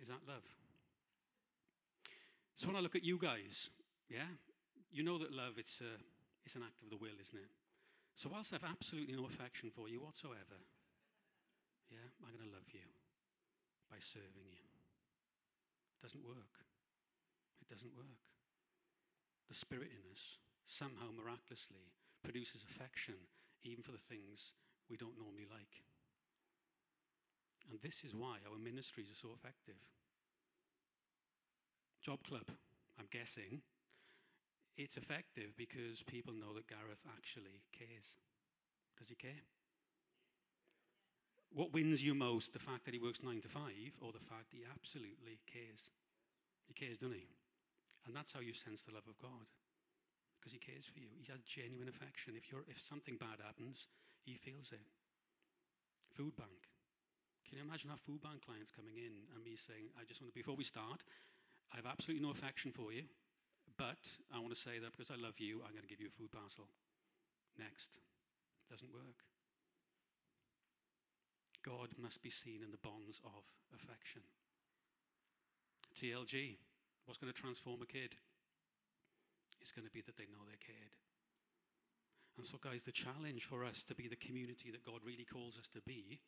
Is 0.00 0.08
that 0.08 0.24
love? 0.26 0.46
So 2.54 2.66
when 2.66 2.76
I 2.76 2.80
look 2.80 2.96
at 2.96 3.04
you 3.04 3.18
guys, 3.18 3.70
yeah, 4.08 4.30
you 4.90 5.02
know 5.02 5.18
that 5.18 5.32
love, 5.32 5.58
it's, 5.58 5.80
a, 5.80 6.00
it's 6.44 6.56
an 6.56 6.62
act 6.64 6.82
of 6.82 6.90
the 6.90 6.96
will, 6.96 7.18
isn't 7.20 7.38
it? 7.38 7.52
So 8.16 8.30
whilst 8.32 8.50
I 8.50 8.58
have 8.58 8.66
absolutely 8.66 9.14
no 9.14 9.26
affection 9.26 9.70
for 9.70 9.86
you 9.86 10.00
whatsoever, 10.02 10.58
yeah, 11.86 12.10
I'm 12.24 12.34
going 12.34 12.50
to 12.50 12.54
love 12.56 12.66
you 12.74 12.88
by 13.86 14.02
serving 14.02 14.50
you. 14.50 14.66
It 15.94 16.02
doesn't 16.02 16.26
work. 16.26 16.66
It 17.62 17.68
doesn't 17.70 17.94
work. 17.94 18.26
The 19.46 19.54
spirit 19.54 19.94
in 19.94 20.02
us 20.10 20.42
somehow 20.66 21.14
miraculously 21.14 21.94
produces 22.22 22.64
affection 22.68 23.14
even 23.62 23.82
for 23.82 23.92
the 23.92 23.98
things 23.98 24.52
we 24.90 24.96
don't 24.96 25.18
normally 25.18 25.46
like. 25.50 25.82
And 27.70 27.80
this 27.82 28.02
is 28.04 28.14
why 28.14 28.38
our 28.48 28.58
ministries 28.58 29.10
are 29.10 29.18
so 29.18 29.28
effective. 29.34 29.76
Job 32.00 32.24
Club, 32.24 32.48
I'm 32.98 33.08
guessing, 33.10 33.60
it's 34.76 34.96
effective 34.96 35.52
because 35.56 36.02
people 36.06 36.32
know 36.32 36.54
that 36.54 36.68
Gareth 36.68 37.04
actually 37.16 37.60
cares. 37.72 38.16
Does 38.98 39.08
he 39.08 39.16
care? 39.16 39.44
What 41.52 41.72
wins 41.72 42.02
you 42.02 42.14
most, 42.14 42.52
the 42.52 42.58
fact 42.58 42.84
that 42.84 42.94
he 42.94 43.00
works 43.00 43.22
nine 43.22 43.40
to 43.40 43.48
five, 43.48 43.96
or 44.00 44.12
the 44.12 44.22
fact 44.22 44.50
that 44.50 44.58
he 44.58 44.64
absolutely 44.64 45.40
cares? 45.46 45.90
He 46.66 46.74
cares, 46.74 46.98
doesn't 46.98 47.16
he? 47.16 47.26
And 48.06 48.14
that's 48.14 48.32
how 48.32 48.40
you 48.40 48.54
sense 48.54 48.82
the 48.82 48.94
love 48.94 49.08
of 49.08 49.18
God. 49.18 49.48
Because 50.48 50.64
he 50.64 50.72
cares 50.72 50.88
for 50.88 50.96
you. 50.96 51.12
He 51.20 51.28
has 51.28 51.44
genuine 51.44 51.92
affection. 51.92 52.32
If, 52.32 52.48
you're, 52.48 52.64
if 52.72 52.80
something 52.80 53.20
bad 53.20 53.44
happens, 53.44 53.84
he 54.24 54.40
feels 54.40 54.72
it. 54.72 54.88
Food 56.16 56.40
bank. 56.40 56.72
Can 57.44 57.60
you 57.60 57.64
imagine 57.68 57.92
our 57.92 58.00
food 58.00 58.24
bank 58.24 58.48
clients 58.48 58.72
coming 58.72 58.96
in 58.96 59.28
and 59.36 59.44
me 59.44 59.60
saying, 59.60 59.92
I 60.00 60.08
just 60.08 60.24
want 60.24 60.32
to, 60.32 60.40
before 60.40 60.56
we 60.56 60.64
start, 60.64 61.04
I 61.68 61.76
have 61.76 61.84
absolutely 61.84 62.24
no 62.24 62.32
affection 62.32 62.72
for 62.72 62.96
you. 62.96 63.04
But 63.76 64.00
I 64.32 64.40
want 64.40 64.56
to 64.56 64.56
say 64.56 64.80
that 64.80 64.96
because 64.96 65.12
I 65.12 65.20
love 65.20 65.36
you, 65.36 65.60
I'm 65.60 65.76
going 65.76 65.84
to 65.84 65.92
give 65.92 66.00
you 66.00 66.08
a 66.08 66.16
food 66.16 66.32
parcel. 66.32 66.64
Next. 67.60 68.00
Doesn't 68.72 68.88
work. 68.88 69.28
God 71.60 71.92
must 72.00 72.24
be 72.24 72.32
seen 72.32 72.64
in 72.64 72.72
the 72.72 72.80
bonds 72.80 73.20
of 73.20 73.44
affection. 73.76 74.24
TLG, 75.92 76.56
what's 77.04 77.20
going 77.20 77.28
to 77.28 77.36
transform 77.36 77.84
a 77.84 77.86
kid? 77.86 78.16
It's 79.60 79.72
going 79.72 79.86
to 79.86 79.92
be 79.92 80.02
that 80.06 80.16
they 80.16 80.30
know 80.30 80.44
they're 80.46 80.60
cared. 80.60 80.94
And 82.38 82.46
so, 82.46 82.58
guys, 82.62 82.86
the 82.86 82.94
challenge 82.94 83.42
for 83.42 83.64
us 83.66 83.82
to 83.90 83.94
be 83.98 84.06
the 84.06 84.18
community 84.18 84.70
that 84.70 84.86
God 84.86 85.02
really 85.02 85.26
calls 85.26 85.58
us 85.58 85.66
to 85.74 85.82
be 85.82 86.22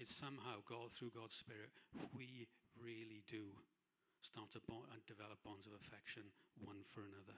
is 0.00 0.10
somehow, 0.10 0.64
God, 0.66 0.90
through 0.90 1.14
God's 1.14 1.38
Spirit, 1.38 1.70
we 2.16 2.48
really 2.74 3.22
do 3.30 3.54
start 4.20 4.50
to 4.52 4.60
bond 4.66 4.90
and 4.92 5.00
uh, 5.00 5.08
develop 5.08 5.40
bonds 5.44 5.70
of 5.70 5.72
affection 5.76 6.34
one 6.60 6.84
for 6.84 7.00
another. 7.00 7.36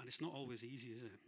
And 0.00 0.08
it's 0.08 0.20
not 0.20 0.32
always 0.32 0.64
easy, 0.64 0.96
is 0.96 1.04
it? 1.04 1.20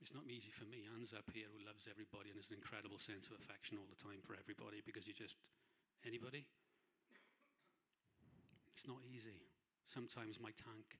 It's 0.00 0.16
not 0.16 0.24
easy 0.32 0.48
for 0.48 0.64
me. 0.64 0.88
Anne's 0.88 1.12
up 1.12 1.28
here 1.28 1.44
who 1.52 1.60
loves 1.60 1.84
everybody 1.84 2.32
and 2.32 2.40
has 2.40 2.48
an 2.48 2.56
incredible 2.56 2.96
sense 2.96 3.28
of 3.28 3.36
affection 3.36 3.76
all 3.76 3.88
the 3.88 4.00
time 4.00 4.24
for 4.24 4.32
everybody 4.32 4.80
because 4.80 5.04
you 5.04 5.12
just, 5.12 5.36
anybody? 6.08 6.48
It's 8.80 8.88
not 8.88 9.04
easy. 9.04 9.44
Sometimes 9.84 10.40
my 10.40 10.56
tank 10.56 10.96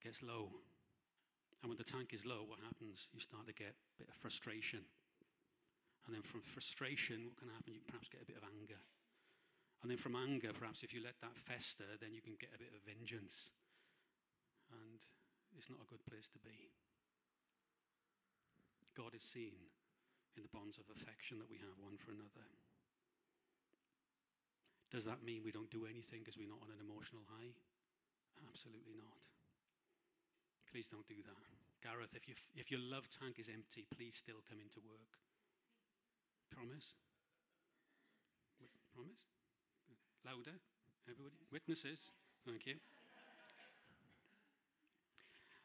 gets 0.00 0.24
low. 0.24 0.48
And 1.60 1.68
when 1.68 1.76
the 1.76 1.84
tank 1.84 2.16
is 2.16 2.24
low, 2.24 2.40
what 2.48 2.56
happens? 2.64 3.04
You 3.12 3.20
start 3.20 3.44
to 3.44 3.52
get 3.52 3.76
a 3.76 3.96
bit 4.00 4.08
of 4.08 4.16
frustration. 4.16 4.88
And 6.08 6.16
then 6.16 6.24
from 6.24 6.40
frustration, 6.40 7.28
what 7.28 7.36
can 7.36 7.52
happen? 7.52 7.76
You 7.76 7.84
perhaps 7.84 8.08
get 8.08 8.24
a 8.24 8.30
bit 8.32 8.40
of 8.40 8.48
anger. 8.48 8.80
And 9.84 9.92
then 9.92 10.00
from 10.00 10.16
anger, 10.16 10.56
perhaps 10.56 10.80
if 10.80 10.96
you 10.96 11.04
let 11.04 11.20
that 11.20 11.36
fester, 11.36 12.00
then 12.00 12.16
you 12.16 12.24
can 12.24 12.40
get 12.40 12.56
a 12.56 12.62
bit 12.64 12.72
of 12.72 12.80
vengeance. 12.88 13.52
And 14.72 15.04
it's 15.52 15.68
not 15.68 15.84
a 15.84 15.90
good 15.92 16.08
place 16.08 16.32
to 16.32 16.40
be. 16.40 16.72
God 18.96 19.12
is 19.12 19.20
seen 19.20 19.68
in 20.32 20.40
the 20.40 20.54
bonds 20.56 20.80
of 20.80 20.88
affection 20.88 21.36
that 21.44 21.52
we 21.52 21.60
have 21.60 21.76
one 21.76 22.00
for 22.00 22.08
another. 22.08 22.48
Does 24.88 25.04
that 25.04 25.20
mean 25.20 25.44
we 25.44 25.52
don't 25.52 25.70
do 25.70 25.84
anything 25.84 26.24
because 26.24 26.40
we're 26.40 26.48
not 26.48 26.64
on 26.64 26.72
an 26.72 26.80
emotional 26.80 27.22
high? 27.28 27.52
Absolutely 28.48 28.96
not. 28.96 29.20
Please 30.72 30.88
don't 30.88 31.06
do 31.08 31.20
that. 31.28 31.44
Gareth, 31.84 32.16
if, 32.16 32.28
you, 32.28 32.34
if 32.56 32.70
your 32.72 32.80
love 32.80 33.06
tank 33.12 33.38
is 33.38 33.52
empty, 33.52 33.86
please 33.92 34.16
still 34.16 34.40
come 34.48 34.58
into 34.60 34.80
work. 34.82 35.20
Promise? 36.50 36.96
Promise? 38.96 39.22
Louder, 40.24 40.58
everybody. 41.06 41.38
Witnesses. 41.52 42.10
Thank 42.44 42.66
you. 42.66 42.76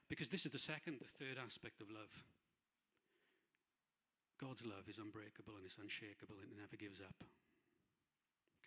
Because 0.08 0.30
this 0.30 0.46
is 0.46 0.52
the 0.52 0.62
second, 0.62 1.00
the 1.02 1.10
third 1.10 1.42
aspect 1.42 1.82
of 1.82 1.90
love. 1.90 2.12
God's 4.40 4.66
love 4.66 4.86
is 4.88 5.00
unbreakable 5.00 5.56
and 5.58 5.66
it's 5.66 5.80
unshakable 5.82 6.38
and 6.44 6.52
it 6.52 6.60
never 6.60 6.78
gives 6.78 7.02
up. 7.02 7.24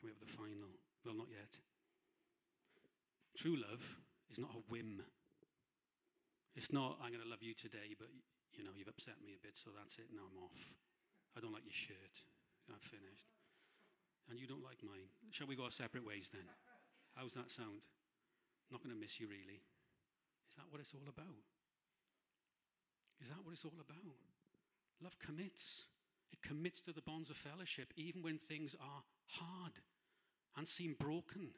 We 0.06 0.14
have 0.14 0.22
the 0.22 0.30
final? 0.38 0.70
Well, 1.02 1.18
not 1.18 1.26
yet. 1.34 1.50
True 3.34 3.58
love 3.58 3.82
is 4.30 4.38
not 4.38 4.54
a 4.54 4.62
whim. 4.70 5.02
It's 6.54 6.70
not, 6.70 7.02
I'm 7.02 7.10
going 7.10 7.26
to 7.26 7.28
love 7.28 7.42
you 7.42 7.58
today, 7.58 7.98
but 7.98 8.06
you 8.54 8.62
know, 8.62 8.70
you've 8.78 8.86
upset 8.86 9.18
me 9.18 9.34
a 9.34 9.42
bit, 9.42 9.58
so 9.58 9.74
that's 9.74 9.98
it, 9.98 10.14
now 10.14 10.30
I'm 10.30 10.38
off. 10.38 10.70
I 11.34 11.42
don't 11.42 11.50
like 11.50 11.66
your 11.66 11.74
shirt. 11.74 12.22
I've 12.70 12.86
finished. 12.86 13.34
And 14.30 14.38
you 14.38 14.46
don't 14.46 14.62
like 14.62 14.78
mine. 14.86 15.10
Shall 15.34 15.50
we 15.50 15.58
go 15.58 15.66
our 15.66 15.74
separate 15.74 16.06
ways 16.06 16.30
then? 16.30 16.46
How's 17.18 17.34
that 17.34 17.50
sound? 17.50 17.82
Not 18.70 18.86
going 18.86 18.94
to 18.94 19.02
miss 19.02 19.18
you, 19.18 19.26
really. 19.26 19.58
Is 19.58 20.54
that 20.54 20.70
what 20.70 20.78
it's 20.78 20.94
all 20.94 21.10
about? 21.10 21.42
Is 23.18 23.26
that 23.26 23.42
what 23.42 23.58
it's 23.58 23.66
all 23.66 23.82
about? 23.82 24.22
Love 25.02 25.18
commits. 25.18 25.90
It 26.30 26.46
commits 26.46 26.78
to 26.86 26.94
the 26.94 27.02
bonds 27.02 27.28
of 27.28 27.36
fellowship, 27.36 27.90
even 27.98 28.22
when 28.22 28.38
things 28.38 28.78
are 28.78 29.02
hard 29.42 29.82
and 30.56 30.66
seem 30.66 30.96
broken 30.98 31.50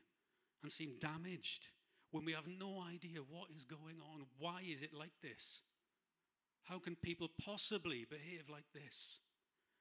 and 0.63 0.73
seem 0.73 0.99
damaged, 1.01 1.69
when 2.11 2.25
we 2.25 2.33
have 2.33 2.49
no 2.49 2.83
idea 2.83 3.21
what 3.21 3.53
is 3.55 3.65
going 3.65 4.01
on. 4.01 4.27
Why 4.39 4.65
is 4.65 4.83
it 4.83 4.97
like 4.97 5.15
this? 5.23 5.61
How 6.65 6.79
can 6.79 6.97
people 6.97 7.29
possibly 7.41 8.05
behave 8.09 8.49
like 8.51 8.69
this? 8.73 9.21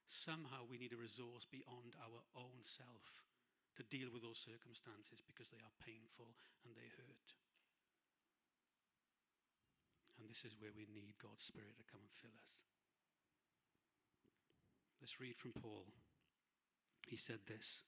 Somehow 0.08 0.68
we 0.68 0.78
need 0.78 0.94
a 0.94 1.00
resource 1.00 1.48
beyond 1.50 1.96
our 2.00 2.24
own 2.36 2.64
self 2.64 3.28
to 3.76 3.84
deal 3.84 4.08
with 4.12 4.24
those 4.24 4.40
circumstances 4.40 5.20
because 5.24 5.50
they 5.52 5.60
are 5.60 5.84
painful 5.84 6.36
and 6.64 6.76
they 6.76 6.88
hurt. 6.96 7.36
And 10.20 10.30
this 10.30 10.44
is 10.44 10.58
where 10.58 10.74
we 10.76 10.88
need 10.90 11.22
God's 11.22 11.46
Spirit 11.46 11.78
to 11.78 11.86
come 11.86 12.02
and 12.02 12.12
fill 12.12 12.34
us. 12.34 12.58
Let's 15.00 15.20
read 15.22 15.38
from 15.38 15.54
Paul. 15.54 15.86
He 17.08 17.16
said 17.16 17.46
this 17.48 17.87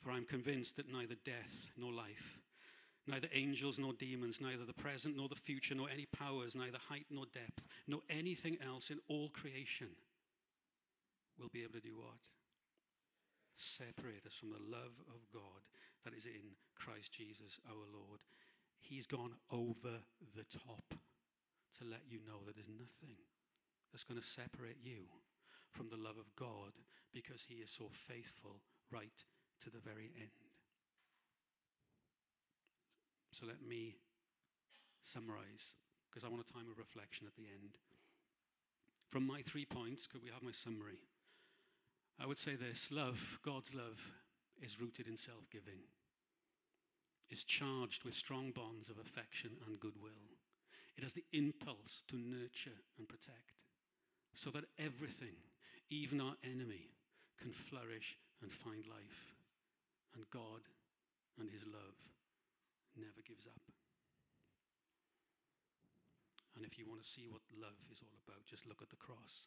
For 0.00 0.10
I'm 0.10 0.24
convinced 0.24 0.76
that 0.76 0.92
neither 0.92 1.16
death 1.24 1.70
nor 1.76 1.92
life, 1.92 2.38
neither 3.06 3.28
angels 3.32 3.78
nor 3.78 3.92
demons, 3.92 4.40
neither 4.40 4.64
the 4.64 4.72
present 4.72 5.16
nor 5.16 5.28
the 5.28 5.34
future, 5.34 5.74
nor 5.74 5.88
any 5.90 6.06
powers, 6.06 6.54
neither 6.54 6.78
height 6.88 7.06
nor 7.10 7.24
depth, 7.32 7.66
nor 7.86 8.00
anything 8.10 8.58
else 8.64 8.90
in 8.90 8.98
all 9.08 9.28
creation 9.30 9.88
will 11.38 11.48
be 11.52 11.62
able 11.62 11.74
to 11.74 11.80
do 11.80 11.96
what? 11.96 12.18
Separate 13.56 14.26
us 14.26 14.34
from 14.34 14.50
the 14.50 14.62
love 14.70 15.00
of 15.08 15.32
God 15.32 15.64
that 16.04 16.14
is 16.14 16.26
in 16.26 16.56
Christ 16.74 17.12
Jesus 17.12 17.58
our 17.68 17.86
Lord. 17.92 18.20
He's 18.78 19.06
gone 19.06 19.32
over 19.50 20.04
the 20.34 20.44
top 20.44 20.94
to 21.78 21.84
let 21.84 22.02
you 22.08 22.20
know 22.24 22.44
that 22.46 22.54
there's 22.56 22.68
nothing 22.68 23.16
that's 23.92 24.04
going 24.04 24.20
to 24.20 24.26
separate 24.26 24.78
you 24.82 25.08
from 25.70 25.88
the 25.88 25.96
love 25.96 26.16
of 26.18 26.34
God 26.36 26.72
because 27.12 27.44
he 27.48 27.56
is 27.56 27.70
so 27.70 27.88
faithful 27.92 28.60
right 28.90 29.24
to 29.62 29.70
the 29.70 29.78
very 29.78 30.10
end. 30.18 30.30
So 33.30 33.46
let 33.46 33.60
me 33.60 33.96
summarize 35.02 35.76
because 36.08 36.24
I 36.24 36.28
want 36.28 36.40
a 36.48 36.52
time 36.52 36.70
of 36.70 36.78
reflection 36.78 37.26
at 37.26 37.36
the 37.36 37.44
end. 37.44 37.76
From 39.06 39.26
my 39.26 39.42
three 39.42 39.66
points, 39.66 40.06
could 40.06 40.22
we 40.22 40.30
have 40.30 40.42
my 40.42 40.52
summary? 40.52 41.04
I 42.18 42.26
would 42.26 42.38
say 42.38 42.56
this 42.56 42.90
love, 42.90 43.38
God's 43.44 43.74
love, 43.74 44.10
is 44.62 44.80
rooted 44.80 45.06
in 45.06 45.16
self 45.16 45.50
giving, 45.50 45.84
is 47.30 47.44
charged 47.44 48.04
with 48.04 48.14
strong 48.14 48.52
bonds 48.52 48.88
of 48.88 48.98
affection 48.98 49.50
and 49.66 49.78
goodwill. 49.78 50.32
It 50.96 51.02
has 51.02 51.12
the 51.12 51.26
impulse 51.32 52.02
to 52.08 52.16
nurture 52.16 52.80
and 52.96 53.06
protect 53.06 53.60
so 54.34 54.50
that 54.50 54.64
everything, 54.78 55.36
even 55.90 56.20
our 56.20 56.36
enemy, 56.42 56.90
can 57.38 57.52
flourish 57.52 58.16
and 58.40 58.50
find 58.50 58.86
life. 58.86 59.35
And 60.16 60.24
God 60.32 60.64
and 61.36 61.52
His 61.52 61.68
love 61.68 62.00
never 62.96 63.20
gives 63.20 63.44
up. 63.44 63.60
And 66.56 66.64
if 66.64 66.80
you 66.80 66.88
want 66.88 67.04
to 67.04 67.08
see 67.08 67.28
what 67.28 67.44
love 67.52 67.76
is 67.92 68.00
all 68.00 68.16
about, 68.24 68.48
just 68.48 68.64
look 68.64 68.80
at 68.80 68.88
the 68.88 68.96
cross. 68.96 69.44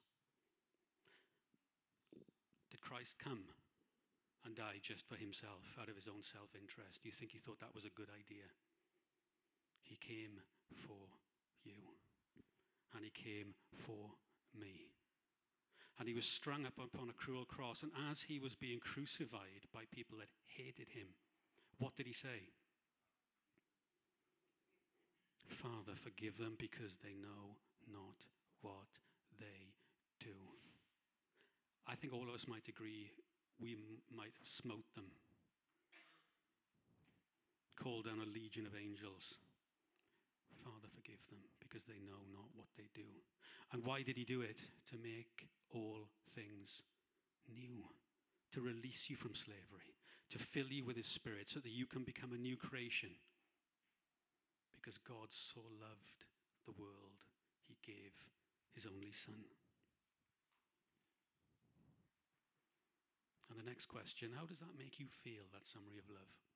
Did 2.69 2.85
Christ 2.85 3.17
come 3.17 3.49
and 4.45 4.55
die 4.55 4.77
just 4.81 5.09
for 5.09 5.17
himself, 5.17 5.65
out 5.81 5.89
of 5.89 5.97
his 5.97 6.07
own 6.07 6.21
self 6.21 6.53
interest? 6.53 7.01
Do 7.01 7.09
you 7.09 7.17
think 7.17 7.33
he 7.33 7.41
thought 7.41 7.59
that 7.59 7.73
was 7.73 7.85
a 7.85 7.97
good 7.97 8.13
idea? 8.13 8.45
He 9.81 9.97
came 9.97 10.45
for 10.77 11.17
you, 11.65 11.97
and 12.93 13.03
he 13.03 13.09
came 13.09 13.57
for 13.73 14.13
me. 14.53 14.98
And 15.99 16.07
he 16.07 16.13
was 16.13 16.25
strung 16.25 16.65
up 16.65 16.79
upon 16.81 17.09
a 17.09 17.13
cruel 17.13 17.43
cross. 17.43 17.83
And 17.83 17.91
as 18.09 18.23
he 18.23 18.39
was 18.39 18.55
being 18.55 18.79
crucified 18.79 19.67
by 19.73 19.81
people 19.91 20.17
that 20.19 20.29
hated 20.47 20.89
him, 20.89 21.07
what 21.77 21.95
did 21.95 22.07
he 22.07 22.13
say? 22.13 22.49
Father, 25.47 25.93
forgive 25.95 26.37
them 26.37 26.55
because 26.57 26.95
they 27.03 27.13
know 27.13 27.57
not 27.91 28.15
what 28.61 28.87
they 29.39 29.73
do. 30.19 30.35
I 31.87 31.95
think 31.95 32.13
all 32.13 32.29
of 32.29 32.35
us 32.35 32.47
might 32.47 32.67
agree 32.69 33.11
we 33.59 33.73
m- 33.73 34.01
might 34.15 34.33
have 34.37 34.47
smote 34.47 34.85
them, 34.95 35.11
called 37.75 38.05
down 38.05 38.21
a 38.21 38.29
legion 38.29 38.65
of 38.65 38.73
angels. 38.75 39.35
Father, 40.63 40.87
forgive 40.91 41.21
them 41.29 41.39
because 41.59 41.85
they 41.85 41.99
know 42.03 42.21
not 42.31 42.49
what 42.55 42.67
they 42.77 42.89
do. 42.93 43.07
And 43.71 43.85
why 43.85 44.01
did 44.01 44.17
he 44.17 44.25
do 44.25 44.41
it? 44.41 44.59
To 44.91 44.97
make 44.97 45.47
all 45.73 46.09
things 46.35 46.81
new, 47.47 47.85
to 48.51 48.61
release 48.61 49.09
you 49.09 49.15
from 49.15 49.35
slavery, 49.35 49.95
to 50.31 50.39
fill 50.39 50.67
you 50.67 50.85
with 50.85 50.97
his 50.97 51.07
spirit 51.07 51.49
so 51.49 51.59
that 51.59 51.71
you 51.71 51.85
can 51.85 52.03
become 52.03 52.33
a 52.33 52.37
new 52.37 52.57
creation. 52.57 53.09
Because 54.73 54.97
God 54.97 55.29
so 55.29 55.61
loved 55.79 56.25
the 56.65 56.73
world, 56.77 57.25
he 57.67 57.77
gave 57.85 58.13
his 58.73 58.85
only 58.85 59.11
son. 59.11 59.45
And 63.49 63.57
the 63.59 63.65
next 63.65 63.87
question 63.87 64.29
how 64.37 64.45
does 64.45 64.59
that 64.59 64.77
make 64.77 64.99
you 64.99 65.07
feel, 65.09 65.45
that 65.53 65.67
summary 65.67 65.97
of 65.97 66.09
love? 66.09 66.48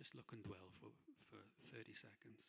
Just 0.00 0.16
look 0.16 0.32
and 0.32 0.40
dwell 0.40 0.72
for, 0.80 0.88
for 1.28 1.44
30 1.76 1.92
seconds. 1.92 2.40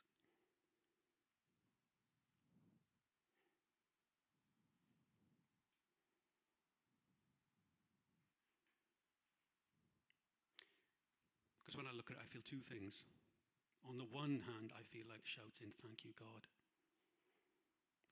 Because 11.60 11.76
when 11.76 11.92
I 11.92 11.92
look 11.92 12.08
at 12.08 12.16
it, 12.16 12.24
I 12.24 12.28
feel 12.32 12.40
two 12.40 12.64
things. 12.64 13.04
On 13.84 14.00
the 14.00 14.08
one 14.08 14.40
hand, 14.48 14.72
I 14.72 14.88
feel 14.88 15.12
like 15.12 15.28
shouting, 15.28 15.76
Thank 15.84 16.08
you, 16.08 16.16
God, 16.16 16.48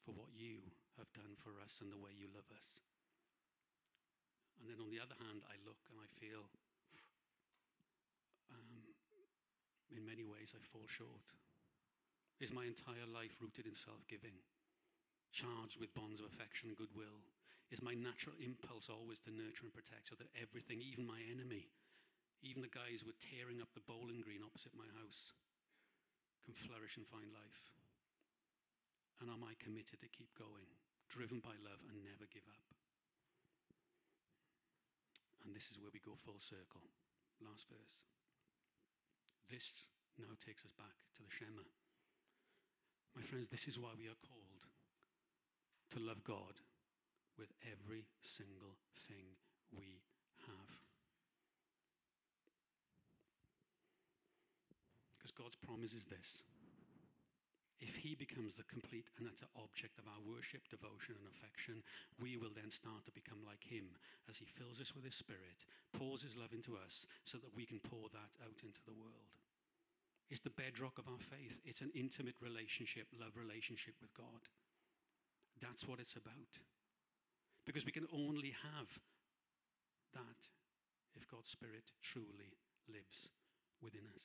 for 0.04 0.12
what 0.12 0.36
you 0.36 0.68
have 1.00 1.08
done 1.16 1.40
for 1.40 1.56
us 1.64 1.80
and 1.80 1.88
the 1.88 2.02
way 2.04 2.12
you 2.12 2.28
love 2.36 2.52
us. 2.52 2.68
And 4.60 4.68
then 4.68 4.84
on 4.84 4.92
the 4.92 5.00
other 5.00 5.16
hand, 5.16 5.48
I 5.48 5.56
look 5.64 5.80
and 5.88 6.04
I 6.04 6.12
feel, 6.12 6.44
um, 8.52 8.79
in 9.96 10.06
many 10.06 10.24
ways, 10.24 10.54
I 10.54 10.62
fall 10.62 10.86
short. 10.86 11.34
Is 12.40 12.56
my 12.56 12.64
entire 12.64 13.10
life 13.10 13.36
rooted 13.44 13.68
in 13.68 13.76
self 13.76 14.08
giving, 14.08 14.40
charged 15.36 15.76
with 15.76 15.94
bonds 15.94 16.24
of 16.24 16.30
affection 16.30 16.72
and 16.72 16.78
goodwill? 16.80 17.26
Is 17.70 17.86
my 17.86 17.94
natural 17.94 18.34
impulse 18.42 18.90
always 18.90 19.22
to 19.28 19.36
nurture 19.36 19.70
and 19.70 19.76
protect 19.76 20.10
so 20.10 20.18
that 20.18 20.34
everything, 20.34 20.82
even 20.82 21.06
my 21.06 21.22
enemy, 21.30 21.70
even 22.42 22.66
the 22.66 22.72
guys 22.72 23.04
who 23.04 23.14
are 23.14 23.22
tearing 23.22 23.62
up 23.62 23.70
the 23.76 23.86
bowling 23.86 24.26
green 24.26 24.42
opposite 24.42 24.74
my 24.74 24.90
house, 24.98 25.38
can 26.42 26.58
flourish 26.58 26.98
and 26.98 27.06
find 27.06 27.30
life? 27.30 27.62
And 29.22 29.30
am 29.30 29.44
I 29.44 29.60
committed 29.60 30.00
to 30.02 30.10
keep 30.10 30.32
going, 30.34 30.66
driven 31.12 31.44
by 31.44 31.54
love 31.62 31.84
and 31.92 32.02
never 32.02 32.26
give 32.32 32.48
up? 32.50 32.66
And 35.44 35.54
this 35.54 35.70
is 35.70 35.78
where 35.78 35.92
we 35.94 36.00
go 36.00 36.16
full 36.16 36.40
circle. 36.40 36.88
Last 37.44 37.68
verse. 37.68 38.00
This 39.50 39.84
now 40.22 40.38
takes 40.46 40.64
us 40.64 40.72
back 40.78 40.94
to 41.18 41.24
the 41.26 41.34
Shema. 41.34 41.66
My 43.18 43.26
friends, 43.26 43.50
this 43.50 43.68
is 43.68 43.82
why 43.82 43.90
we 43.98 44.06
are 44.06 44.22
called 44.22 44.62
to 45.92 46.00
love 46.00 46.24
God 46.24 46.62
with 47.34 47.50
every 47.66 48.06
single 48.22 48.78
thing 49.10 49.34
we 49.74 50.06
have. 50.46 50.70
Because 55.18 55.34
God's 55.34 55.58
promise 55.58 55.98
is 55.98 56.06
this. 56.06 56.46
If 57.80 57.96
he 57.96 58.14
becomes 58.14 58.60
the 58.60 58.68
complete 58.68 59.08
and 59.18 59.32
utter 59.32 59.48
object 59.56 59.98
of 59.98 60.06
our 60.12 60.20
worship, 60.20 60.68
devotion, 60.68 61.16
and 61.16 61.32
affection, 61.32 61.80
we 62.20 62.36
will 62.36 62.52
then 62.52 62.70
start 62.70 63.08
to 63.08 63.16
become 63.16 63.40
like 63.48 63.64
him 63.64 63.96
as 64.28 64.36
he 64.36 64.46
fills 64.46 64.84
us 64.84 64.94
with 64.94 65.08
his 65.08 65.16
spirit, 65.16 65.64
pours 65.96 66.22
his 66.22 66.36
love 66.36 66.52
into 66.52 66.76
us 66.76 67.08
so 67.24 67.40
that 67.40 67.56
we 67.56 67.64
can 67.66 67.80
pour 67.80 68.12
that 68.12 68.36
out 68.44 68.60
into 68.68 68.84
the 68.84 69.00
world. 69.00 69.39
It's 70.30 70.42
the 70.42 70.54
bedrock 70.54 71.00
of 71.00 71.08
our 71.08 71.20
faith. 71.20 71.60
It's 71.66 71.82
an 71.82 71.92
intimate 71.96 72.36
relationship, 72.40 73.08
love 73.20 73.34
relationship 73.36 73.96
with 74.00 74.14
God. 74.14 74.46
That's 75.60 75.88
what 75.88 76.00
it's 76.00 76.16
about. 76.16 76.62
Because 77.66 77.86
we 77.86 77.92
can 77.92 78.06
only 78.14 78.54
have 78.62 79.00
that 80.14 80.46
if 81.16 81.28
God's 81.28 81.50
Spirit 81.50 81.92
truly 82.02 82.54
lives 82.88 83.30
within 83.82 84.06
us. 84.16 84.24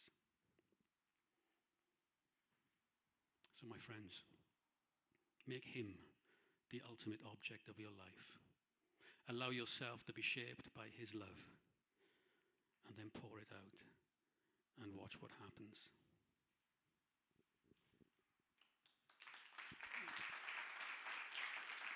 So, 3.58 3.66
my 3.66 3.78
friends, 3.78 4.24
make 5.48 5.64
Him 5.64 5.96
the 6.70 6.82
ultimate 6.88 7.20
object 7.24 7.68
of 7.68 7.78
your 7.78 7.92
life. 7.96 8.38
Allow 9.28 9.50
yourself 9.50 10.04
to 10.04 10.12
be 10.12 10.22
shaped 10.22 10.68
by 10.74 10.84
His 10.92 11.14
love 11.14 11.48
and 12.86 12.96
then 12.96 13.10
pour 13.20 13.38
it 13.38 13.48
out 13.52 13.93
and 14.82 14.94
watch 14.96 15.14
what 15.20 15.30
happens. 15.40 15.88